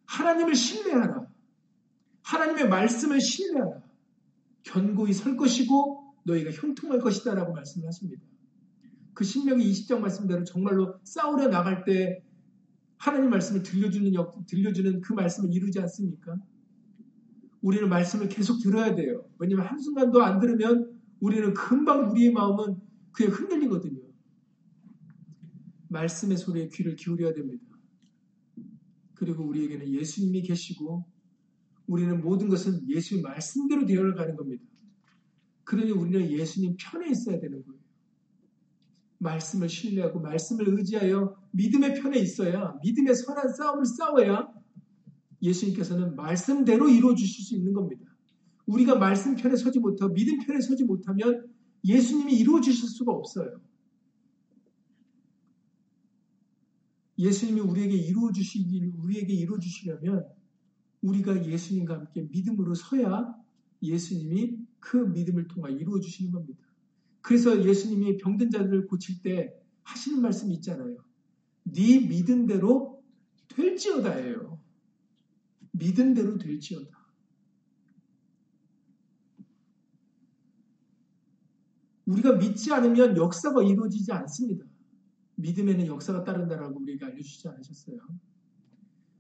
하나님을 0.06 0.56
신뢰하라. 0.56 1.28
하나님의 2.24 2.70
말씀을 2.70 3.22
신뢰하라. 3.22 3.82
견고히 4.64 5.14
설 5.14 5.38
것이고 5.38 6.14
너희가 6.24 6.52
형통할 6.52 7.00
것이다라고 7.00 7.54
말씀을 7.54 7.88
하십니다. 7.88 8.22
그 9.14 9.24
신명기 9.24 9.70
20장 9.72 10.00
말씀대로 10.00 10.44
정말로 10.44 10.96
싸우려 11.04 11.50
나갈 11.50 11.84
때 11.84 12.24
하나님 12.98 13.30
말씀을 13.30 13.64
들려주는 13.64 14.14
역, 14.14 14.46
들려주는 14.46 15.02
그 15.02 15.14
말씀을 15.14 15.54
이루지 15.54 15.80
않습니까? 15.82 16.38
우리는 17.62 17.88
말씀을 17.90 18.30
계속 18.30 18.60
들어야 18.62 18.96
돼요. 18.96 19.26
왜냐하면 19.38 19.68
한순간도 19.68 20.24
안 20.24 20.40
들으면 20.40 21.00
우리는 21.20 21.54
금방 21.54 22.12
우리의 22.12 22.32
마음은 22.32 22.78
그에 23.14 23.28
흔들리거든요. 23.28 24.02
말씀의 25.90 26.38
소리에 26.38 26.68
귀를 26.70 26.96
기울여야 26.96 27.34
됩니다. 27.34 27.64
그리고 29.14 29.46
우리에게는 29.46 29.94
예수님이 29.94 30.42
계시고 30.42 31.06
우리는 31.88 32.22
모든 32.22 32.50
것은 32.50 32.90
예수의 32.90 33.22
말씀대로 33.22 33.86
되어가는 33.86 34.36
겁니다. 34.36 34.64
그러니 35.64 35.92
우리는 35.92 36.30
예수님 36.30 36.76
편에 36.80 37.10
있어야 37.10 37.40
되는 37.40 37.64
거예요. 37.64 37.80
말씀을 39.20 39.70
신뢰하고 39.70 40.20
말씀을 40.20 40.78
의지하여 40.78 41.36
믿음의 41.52 42.02
편에 42.02 42.20
있어야 42.20 42.78
믿음의 42.84 43.16
선한 43.16 43.54
싸움을 43.54 43.86
싸워야 43.86 44.52
예수님께서는 45.42 46.16
말씀대로 46.16 46.90
이루어 46.90 47.16
주실 47.16 47.46
수 47.46 47.56
있는 47.56 47.74
겁니다. 47.74 48.06
우리가 48.66 48.96
말씀 48.96 49.36
편에 49.36 49.56
서지 49.56 49.80
못하고 49.80 50.14
믿음 50.14 50.40
편에 50.40 50.60
서지 50.60 50.84
못하면 50.84 51.48
예수님이 51.86 52.38
이루어 52.38 52.62
주실 52.62 52.88
수가 52.88 53.12
없어요. 53.12 53.60
예수님이 57.18 57.62
우리에게 57.62 57.96
이루어 57.96 58.32
주시길 58.32 58.94
우리에게 58.98 59.34
이루어 59.34 59.60
주시려면 59.60 60.26
우리가 61.02 61.46
예수님과 61.46 61.96
함께 61.96 62.22
믿음으로 62.32 62.74
서야 62.76 63.36
예수님이 63.82 64.58
그 64.80 64.98
믿음을 64.98 65.48
통해 65.48 65.74
이루어 65.74 66.00
주시는 66.00 66.32
겁니다. 66.32 66.64
그래서 67.22 67.64
예수님이 67.64 68.18
병든 68.18 68.50
자들을 68.50 68.88
고칠 68.88 69.22
때 69.22 69.54
하시는 69.84 70.22
말씀이 70.22 70.54
있잖아요. 70.56 70.98
네 71.64 72.00
믿은 72.00 72.48
대로 72.48 73.04
될지어다예요. 73.50 74.62
믿은 75.72 76.14
대로 76.14 76.38
될지어다. 76.38 77.03
우리가 82.14 82.34
믿지 82.34 82.72
않으면 82.72 83.18
역사가 83.18 83.64
이루어지지 83.64 84.12
않습니다. 84.12 84.66
믿음에는 85.36 85.88
역사가 85.88 86.24
따른다라고 86.24 86.80
우리가 86.82 87.08
알려주지 87.08 87.48
않으셨어요. 87.48 87.98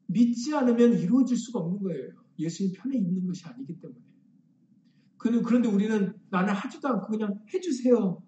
믿지 0.07 0.53
않으면 0.53 0.99
이루어질 0.99 1.35
수가 1.37 1.59
없는 1.59 1.81
거예요. 1.81 2.09
예수님 2.37 2.73
편에 2.75 2.97
있는 2.97 3.25
것이 3.25 3.45
아니기 3.45 3.79
때문에. 3.79 3.99
그런데 5.17 5.69
우리는 5.69 6.13
나는 6.29 6.53
하지도 6.53 6.87
않고 6.89 7.07
그냥 7.07 7.39
해주세요. 7.53 8.21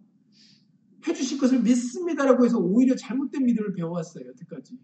해주실 1.08 1.38
것을 1.40 1.62
믿습니다라고 1.62 2.46
해서 2.46 2.58
오히려 2.58 2.96
잘못된 2.96 3.46
믿음을 3.46 3.74
배워왔어요. 3.74 4.28
여태까지. 4.28 4.80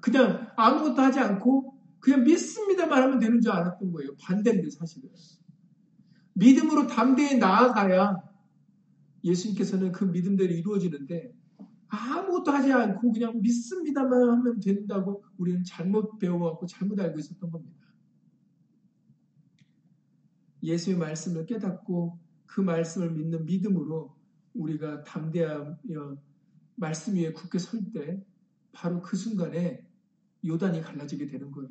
그냥 0.00 0.48
아무것도 0.56 1.00
하지 1.00 1.20
않고 1.20 1.78
그냥 2.00 2.24
믿습니다만 2.24 3.02
하면 3.02 3.18
되는 3.18 3.40
줄 3.40 3.52
알았던 3.52 3.92
거예요. 3.92 4.16
반대인데 4.20 4.70
사실은. 4.70 5.10
믿음으로 6.32 6.86
담대히 6.86 7.38
나아가야 7.38 8.16
예수님께서는 9.24 9.92
그 9.92 10.04
믿음대로 10.04 10.52
이루어지는데 10.52 11.34
아무것도 11.88 12.50
하지 12.50 12.72
않고 12.72 13.12
그냥 13.12 13.40
믿습니다만 13.40 14.30
하면 14.30 14.60
된다고 14.60 15.24
우리는 15.38 15.64
잘못 15.64 16.18
배워갖고 16.18 16.66
잘못 16.66 16.98
알고 17.00 17.18
있었던 17.18 17.50
겁니다. 17.50 17.84
예수의 20.62 20.96
말씀을 20.96 21.46
깨닫고 21.46 22.18
그 22.46 22.60
말씀을 22.60 23.12
믿는 23.12 23.44
믿음으로 23.44 24.16
우리가 24.54 25.02
담대하여 25.04 26.18
말씀 26.76 27.14
위에 27.14 27.32
굳게 27.32 27.58
설 27.58 27.92
때 27.92 28.24
바로 28.72 29.00
그 29.00 29.16
순간에 29.16 29.86
요단이 30.44 30.80
갈라지게 30.82 31.26
되는 31.26 31.50
거예요. 31.50 31.70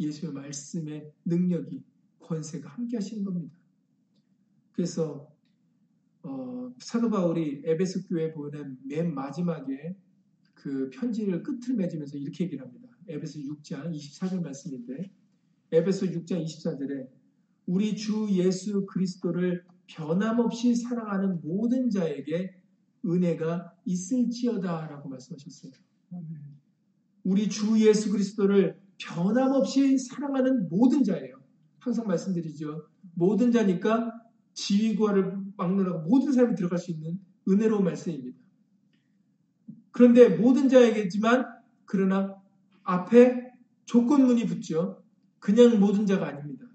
예수의 0.00 0.32
말씀의 0.32 1.12
능력이 1.24 1.84
권세가 2.20 2.68
함께 2.70 2.96
하시는 2.96 3.24
겁니다. 3.24 3.54
그래서 4.72 5.31
어, 6.24 6.72
사도 6.78 7.10
바울이 7.10 7.62
에베소 7.64 8.08
교회 8.08 8.32
보낸 8.32 8.78
맨 8.84 9.14
마지막에 9.14 9.96
그 10.54 10.90
편지를 10.90 11.42
끝을 11.42 11.74
맺으면서 11.74 12.16
이렇게 12.16 12.44
얘기를 12.44 12.64
합니다. 12.64 12.88
에베소 13.08 13.40
6장 13.40 13.92
24절 13.92 14.42
말씀인데 14.42 15.10
에베소 15.72 16.06
6장 16.06 16.44
24절에 16.44 17.08
우리 17.66 17.96
주 17.96 18.28
예수 18.30 18.86
그리스도를 18.86 19.64
변함없이 19.86 20.74
사랑하는 20.74 21.40
모든 21.42 21.90
자에게 21.90 22.54
은혜가 23.04 23.72
있을지어다라고 23.84 25.08
말씀하셨어요. 25.08 25.72
우리 27.24 27.48
주 27.48 27.78
예수 27.80 28.10
그리스도를 28.10 28.80
변함없이 28.98 29.98
사랑하는 29.98 30.68
모든 30.68 31.02
자예요. 31.02 31.40
항상 31.78 32.06
말씀드리죠. 32.06 32.86
모든 33.14 33.50
자니까 33.50 34.12
지위과를 34.54 35.38
막론하고 35.56 36.08
모든 36.08 36.32
사람이 36.32 36.54
들어갈 36.54 36.78
수 36.78 36.90
있는 36.90 37.18
은혜로운 37.48 37.84
말씀입니다. 37.84 38.38
그런데 39.90 40.28
모든 40.28 40.68
자에게지만 40.68 41.46
그러나 41.84 42.34
앞에 42.82 43.52
조건문이 43.84 44.46
붙죠. 44.46 45.02
그냥 45.38 45.78
모든 45.80 46.06
자가 46.06 46.28
아닙니다. 46.28 46.66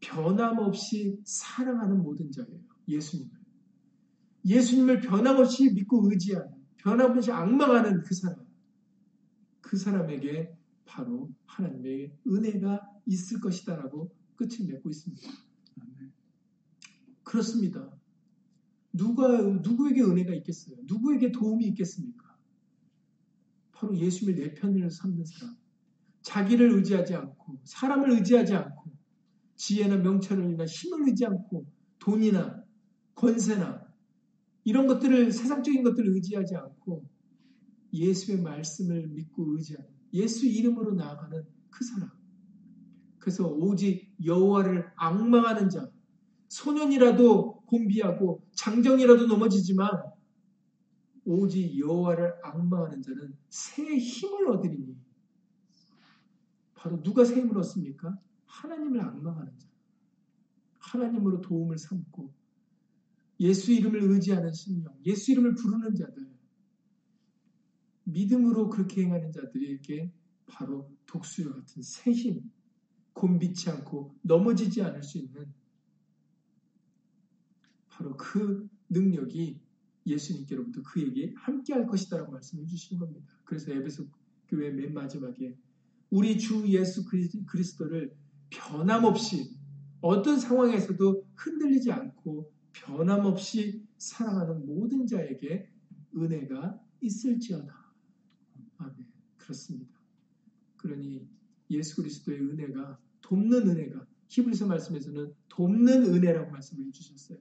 변함없이 0.00 1.20
사랑하는 1.24 2.02
모든 2.02 2.30
자예요. 2.30 2.58
예수님을. 2.88 3.30
예수님을 4.44 5.00
변함없이 5.00 5.72
믿고 5.72 6.08
의지하는, 6.10 6.50
변함없이 6.76 7.32
악망하는 7.32 8.02
그 8.02 8.14
사람. 8.14 8.46
그 9.60 9.76
사람에게 9.76 10.56
바로 10.84 11.30
하나님의 11.46 12.12
은혜가 12.26 12.80
있을 13.06 13.40
것이다라고 13.40 14.14
끝을 14.36 14.66
맺고 14.66 14.88
있습니다. 14.90 15.28
그렇습니다. 17.26 17.92
누가, 18.92 19.42
누구에게 19.42 20.00
은혜가 20.00 20.32
있겠어요? 20.36 20.76
누구에게 20.84 21.32
도움이 21.32 21.66
있겠습니까? 21.66 22.24
바로 23.72 23.96
예수님을 23.96 24.40
내 24.40 24.54
편을 24.54 24.90
삼는 24.90 25.24
사람. 25.24 25.56
자기를 26.22 26.72
의지하지 26.76 27.14
않고, 27.16 27.58
사람을 27.64 28.12
의지하지 28.12 28.54
않고, 28.54 28.92
지혜나 29.56 29.96
명철이나 29.96 30.64
힘을 30.66 31.08
의지 31.08 31.26
않고, 31.26 31.66
돈이나 31.98 32.64
권세나 33.16 33.84
이런 34.64 34.86
것들을, 34.86 35.32
세상적인 35.32 35.82
것들을 35.82 36.14
의지하지 36.14 36.54
않고, 36.54 37.08
예수의 37.92 38.40
말씀을 38.40 39.08
믿고 39.08 39.56
의지하는, 39.56 39.90
예수 40.12 40.46
이름으로 40.46 40.94
나아가는 40.94 41.44
그 41.70 41.84
사람. 41.84 42.08
그래서 43.18 43.48
오직 43.48 44.14
여호와를 44.24 44.86
악망하는 44.94 45.68
자, 45.70 45.90
소년이라도 46.48 47.62
곤비하고 47.66 48.46
장정이라도 48.52 49.26
넘어지지만 49.26 49.90
오직 51.24 51.78
여호와를 51.78 52.34
악망하는 52.42 53.02
자는 53.02 53.36
새 53.48 53.82
힘을 53.96 54.48
얻으리니 54.48 54.96
바로 56.74 57.02
누가 57.02 57.24
새 57.24 57.40
힘을 57.40 57.58
얻습니까? 57.58 58.16
하나님을 58.46 59.00
악망하는 59.00 59.58
자. 59.58 59.66
하나님으로 60.78 61.40
도움을 61.40 61.78
삼고 61.78 62.32
예수 63.40 63.72
이름을 63.72 64.02
의지하는 64.02 64.52
심령, 64.52 64.94
예수 65.04 65.32
이름을 65.32 65.54
부르는 65.56 65.94
자들, 65.94 66.30
믿음으로 68.04 68.70
그렇게 68.70 69.02
행하는 69.02 69.32
자들에게 69.32 70.12
바로 70.46 70.90
독수리 71.06 71.50
같은 71.50 71.82
새 71.82 72.12
힘, 72.12 72.50
곤비치 73.12 73.68
않고 73.70 74.14
넘어지지 74.22 74.82
않을 74.82 75.02
수 75.02 75.18
있는 75.18 75.52
바로 77.96 78.14
그 78.16 78.68
능력이 78.90 79.58
예수님께로부터 80.06 80.82
그에게 80.82 81.32
함께 81.36 81.72
할 81.72 81.86
것이다라고 81.86 82.30
말씀해 82.30 82.66
주신 82.66 82.98
겁니다. 82.98 83.26
그래서 83.44 83.72
에베소 83.72 84.06
교회 84.48 84.70
맨 84.70 84.92
마지막에 84.92 85.56
우리 86.10 86.38
주 86.38 86.66
예수 86.68 87.04
그리스도를 87.46 88.14
변함없이 88.50 89.56
어떤 90.00 90.38
상황에서도 90.38 91.26
흔들리지 91.34 91.90
않고 91.90 92.52
변함없이 92.72 93.82
사랑하는 93.96 94.66
모든 94.66 95.06
자에게 95.06 95.68
은혜가 96.14 96.78
있을지어다. 97.00 97.74
아멘. 98.76 98.94
그렇습니다. 99.38 99.98
그러니 100.76 101.26
예수 101.70 101.96
그리스도의 101.96 102.40
은혜가 102.40 103.00
돕는 103.22 103.68
은혜가 103.68 104.06
히브리서 104.28 104.66
말씀에서는 104.66 105.34
돕는 105.48 106.14
은혜라고 106.14 106.50
말씀을 106.50 106.86
해주셨어요. 106.86 107.38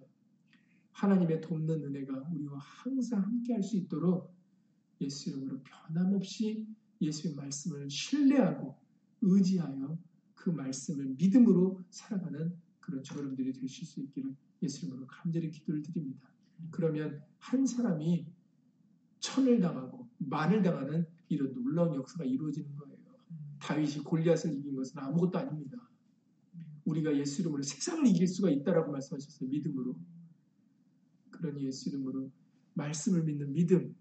하나님의 0.95 1.41
돕는 1.41 1.83
은혜가 1.83 2.29
우리와 2.31 2.57
항상 2.57 3.21
함께 3.21 3.53
할 3.53 3.61
수 3.61 3.75
있도록 3.75 4.33
예수 5.01 5.29
이름으로 5.29 5.61
변함없이 5.63 6.65
예수의 7.01 7.35
말씀을 7.35 7.89
신뢰하고 7.89 8.75
의지하여 9.21 9.97
그 10.35 10.49
말씀을 10.49 11.15
믿음으로 11.17 11.83
살아가는 11.89 12.55
그런 12.79 13.03
저름들이 13.03 13.51
되실 13.51 13.85
수 13.85 13.99
있기를 13.99 14.35
예수님으로 14.63 15.05
간절히 15.07 15.49
기도를 15.49 15.81
드립니다. 15.83 16.29
그러면 16.71 17.21
한 17.39 17.65
사람이 17.65 18.25
천을 19.19 19.59
당하고 19.59 20.07
만을 20.19 20.61
당하는 20.63 21.05
이런 21.27 21.53
놀라운 21.53 21.95
역사가 21.95 22.23
이루어지는 22.23 22.73
거예요. 22.77 22.95
다윗이 23.59 24.03
골리앗을 24.03 24.53
이긴 24.53 24.75
것은 24.75 24.97
아무것도 24.99 25.39
아닙니다. 25.39 25.77
우리가 26.85 27.17
예수 27.17 27.41
이름으로 27.41 27.63
세상을 27.63 28.07
이길 28.07 28.27
수가 28.27 28.49
있다라고 28.49 28.91
말씀하셨어요. 28.91 29.49
믿음으로. 29.49 29.99
그런 31.37 31.59
예수 31.61 31.89
이름으로 31.89 32.31
말씀을 32.73 33.23
믿는 33.23 33.53
믿음, 33.53 33.95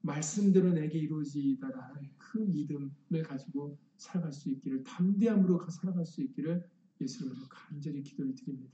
말씀대로 0.00 0.72
내게 0.72 0.98
이루어지다라는 0.98 2.10
그 2.16 2.38
믿음을 2.38 3.22
가지고 3.24 3.78
살아갈 3.96 4.32
수 4.32 4.48
있기를 4.50 4.84
담대함으로 4.84 5.68
살아갈 5.70 6.06
수 6.06 6.22
있기를 6.22 6.68
예수 7.00 7.24
이름으로 7.24 7.46
간절히 7.48 8.02
기도를 8.02 8.34
드립니다. 8.34 8.72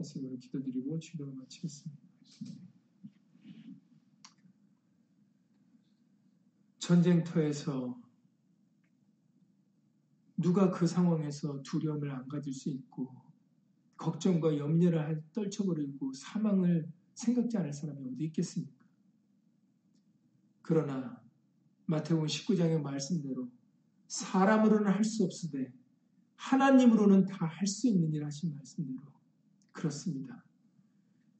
예수 0.00 0.18
이름으로 0.18 0.38
기도드리고 0.38 0.98
주기도를 0.98 1.34
마치겠습니다. 1.34 2.02
전쟁터에서 6.78 8.00
누가 10.36 10.70
그 10.70 10.86
상황에서 10.86 11.62
두려움을 11.62 12.10
안 12.10 12.26
가질 12.28 12.52
수 12.52 12.68
있고 12.70 13.14
걱정과 13.96 14.58
염려를 14.58 15.22
떨쳐버리고 15.32 16.12
사망을 16.12 16.90
생각지 17.14 17.56
않을 17.58 17.72
사람이 17.72 18.00
어디 18.14 18.24
있겠습니까? 18.24 18.84
그러나 20.62 21.20
마태복음 21.86 22.26
19장의 22.26 22.80
말씀대로 22.80 23.50
사람으로는 24.08 24.90
할 24.92 25.04
수 25.04 25.24
없으되 25.24 25.72
하나님으로는 26.36 27.26
다 27.26 27.46
할 27.46 27.66
수 27.66 27.88
있는 27.88 28.12
일 28.12 28.24
하신 28.24 28.54
말씀대로 28.54 29.00
그렇습니다. 29.72 30.44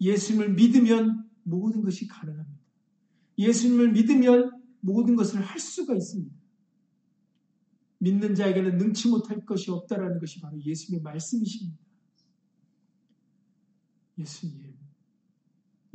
예수님을 0.00 0.54
믿으면 0.54 1.28
모든 1.42 1.82
것이 1.82 2.06
가능합니다. 2.06 2.60
예수님을 3.38 3.92
믿으면 3.92 4.62
모든 4.80 5.16
것을 5.16 5.40
할 5.40 5.58
수가 5.58 5.94
있습니다. 5.94 6.34
믿는 7.98 8.34
자에게는 8.34 8.78
능치 8.78 9.08
못할 9.08 9.44
것이 9.44 9.70
없다라는 9.70 10.18
것이 10.18 10.40
바로 10.40 10.60
예수님의 10.60 11.02
말씀이십니다. 11.02 11.78
예수님, 14.18 14.71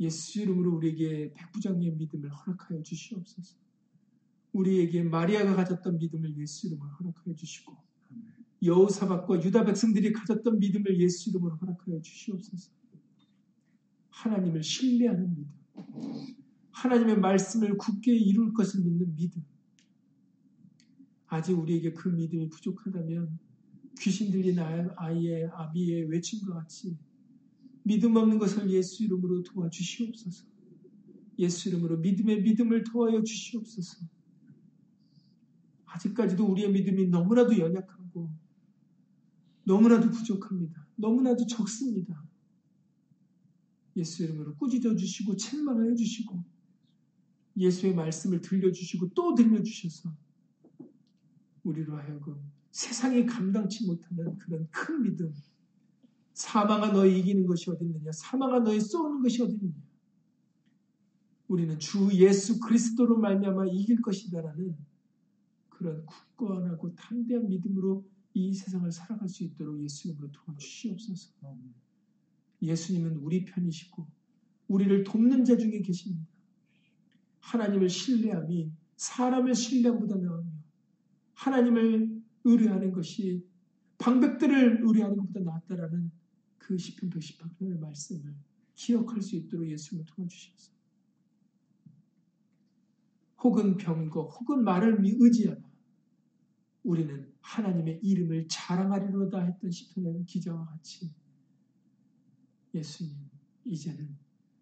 예수 0.00 0.40
이름으로 0.42 0.76
우리에게 0.76 1.32
백부장의 1.34 1.92
믿음을 1.92 2.30
허락하여 2.30 2.82
주시옵소서. 2.82 3.56
우리에게 4.52 5.02
마리아가 5.02 5.54
가졌던 5.56 5.98
믿음을 5.98 6.36
예수 6.38 6.68
이름으로 6.68 6.88
허락하여 6.90 7.34
주시고 7.34 7.76
여호사박과 8.62 9.42
유다 9.44 9.64
백성들이 9.64 10.12
가졌던 10.12 10.58
믿음을 10.58 11.00
예수 11.00 11.30
이름으로 11.30 11.56
허락하여 11.56 12.00
주시옵소서. 12.00 12.72
하나님을 14.10 14.62
신뢰하는 14.62 15.34
믿음, 15.34 15.52
하나님의 16.72 17.18
말씀을 17.18 17.76
굳게 17.76 18.16
이룰 18.16 18.52
것을 18.52 18.82
믿는 18.82 19.14
믿음. 19.14 19.44
아직 21.26 21.52
우리에게 21.52 21.92
그 21.92 22.08
믿음이 22.08 22.48
부족하다면 22.48 23.38
귀신 24.00 24.30
들린 24.30 24.58
아이의 24.58 25.50
아비의 25.52 26.08
외침과 26.10 26.54
같이 26.54 26.96
믿음 27.88 28.16
없는 28.16 28.38
것을 28.38 28.70
예수 28.70 29.02
이름으로 29.02 29.42
도와주시옵소서. 29.44 30.44
예수 31.38 31.70
이름으로 31.70 31.96
믿음의 31.98 32.42
믿음을 32.42 32.84
도와여 32.84 33.22
주시옵소서. 33.22 34.06
아직까지도 35.86 36.44
우리의 36.44 36.70
믿음이 36.70 37.08
너무나도 37.08 37.58
연약하고 37.58 38.30
너무나도 39.64 40.10
부족합니다. 40.10 40.86
너무나도 40.96 41.46
적습니다. 41.46 42.22
예수 43.96 44.22
이름으로 44.22 44.54
꾸짖어 44.56 44.94
주시고 44.94 45.36
책망하여 45.36 45.94
주시고 45.94 46.44
예수의 47.56 47.94
말씀을 47.94 48.42
들려주시고 48.42 49.14
또 49.14 49.34
들려주셔서 49.34 50.14
우리로 51.62 51.96
하여금 51.96 52.36
세상이 52.70 53.24
감당치 53.24 53.86
못하는 53.86 54.36
그런 54.36 54.68
큰 54.70 55.02
믿음 55.02 55.32
사망아 56.38 56.92
너희 56.92 57.18
이기는 57.18 57.46
것이 57.46 57.68
어딨느냐 57.68 58.12
사망아 58.12 58.60
너희 58.60 58.80
쏘는 58.80 59.22
것이 59.22 59.42
어딨느냐 59.42 59.74
우리는 61.48 61.78
주 61.80 62.08
예수 62.12 62.60
그리스도로 62.60 63.18
말미암아 63.18 63.66
이길 63.66 64.00
것이다라는 64.00 64.76
그런 65.68 66.06
굳건하고 66.06 66.94
담대한 66.94 67.48
믿음으로 67.48 68.08
이 68.34 68.54
세상을 68.54 68.90
살아갈 68.92 69.28
수 69.28 69.42
있도록 69.42 69.82
예수님으로 69.82 70.30
도와주시옵소서. 70.30 71.32
예수님은 72.62 73.16
우리 73.16 73.44
편이시고 73.44 74.06
우리를 74.68 75.04
돕는 75.04 75.44
자 75.44 75.56
중에 75.56 75.80
계십니다. 75.80 76.24
하나님을 77.40 77.88
신뢰함이 77.88 78.70
사람을 78.96 79.54
신뢰함보다 79.54 80.16
나으며 80.16 80.52
하나님을 81.34 82.22
의뢰하는 82.44 82.92
것이 82.92 83.44
방백들을 83.96 84.82
의뢰하는 84.84 85.16
것보다 85.16 85.40
낫다라는 85.40 86.17
그 86.68 86.76
10편 86.76 87.10
118편의 87.10 87.78
말씀을 87.78 88.36
기억할 88.74 89.22
수 89.22 89.36
있도록 89.36 89.66
예수님을 89.70 90.04
도와주셔서 90.04 90.70
혹은 93.38 93.78
병거 93.78 94.24
혹은 94.24 94.64
말을 94.64 94.98
의지하나 95.02 95.66
우리는 96.82 97.32
하나님의 97.40 98.00
이름을 98.02 98.48
자랑하리로다 98.48 99.40
했던 99.46 99.70
시편의 99.70 100.26
기자와 100.26 100.66
같이 100.66 101.10
예수님 102.74 103.16
이제는 103.64 104.18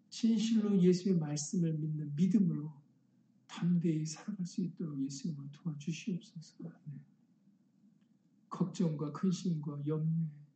진실로 0.09 0.81
예수의 0.81 1.17
말씀을 1.17 1.73
믿는 1.73 2.15
믿음으로 2.15 2.71
담대히 3.47 4.05
살아갈 4.05 4.45
수 4.45 4.61
있도록 4.61 4.97
예수님을 5.03 5.49
도와주시옵소서. 5.51 6.55
네. 6.85 7.01
걱정과 8.49 9.11
근심과 9.11 9.85
염려에 9.85 10.46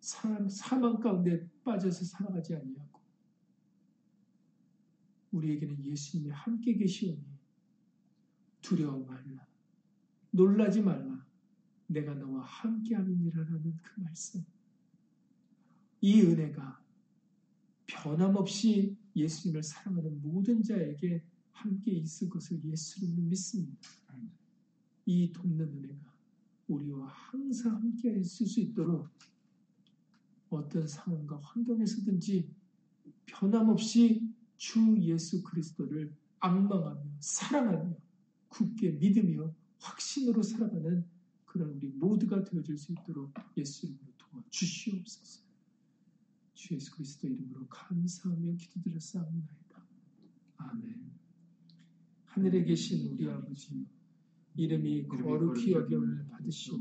사망 0.00 1.00
가운데 1.00 1.48
빠져서 1.64 2.04
살아가지 2.04 2.54
아니하고 2.54 3.00
우리에게는 5.32 5.84
예수님이 5.84 6.30
함께 6.30 6.74
계시오니 6.74 7.22
두려워 8.62 9.04
말라 9.04 9.48
놀라지 10.30 10.82
말라. 10.82 11.26
내가 11.86 12.14
너와 12.14 12.42
함께함이니라라는 12.44 13.76
그 13.82 14.00
말씀. 14.00 14.44
이 16.00 16.20
은혜가 16.20 16.80
변함없이 17.86 18.96
예수님을 19.16 19.62
사랑하는 19.62 20.20
모든 20.20 20.62
자에게 20.62 21.24
함께 21.50 21.92
있을 21.92 22.28
것을 22.28 22.62
예수님을 22.62 23.24
믿습니다. 23.24 23.88
이 25.06 25.32
돕는 25.32 25.66
은혜가 25.66 26.14
우리와 26.68 27.08
항상 27.08 27.76
함께 27.76 28.12
있을 28.18 28.46
수 28.46 28.60
있도록 28.60 29.08
어떤 30.50 30.86
상황과 30.86 31.38
환경에서든지 31.38 32.48
변함없이 33.26 34.22
주 34.56 34.96
예수 35.00 35.42
그리스도를 35.42 36.14
악망하며 36.40 37.02
사랑하며 37.20 37.96
굳게 38.48 38.92
믿으며 38.92 39.54
확신으로 39.78 40.42
살아가는 40.42 41.04
그런 41.44 41.70
우리 41.70 41.88
모두가 41.88 42.44
되어줄 42.44 42.76
수 42.76 42.92
있도록 42.92 43.32
예수 43.56 43.86
이름으로 43.86 44.12
도와주시옵소서. 44.18 45.42
주 46.54 46.74
예수 46.74 46.90
그리스도 46.92 47.28
이름으로 47.28 47.66
감사하며 47.68 48.56
기도드렸사옵나이다. 48.56 49.86
아멘. 50.56 51.10
하늘에 52.24 52.64
계신 52.64 53.12
우리 53.12 53.28
아버지 53.28 53.86
이름이 54.56 55.06
거룩히 55.08 55.72
여김을 55.72 56.26
받으시오 56.28 56.78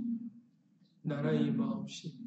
나라의 1.04 1.52
마옵시며 1.52 2.27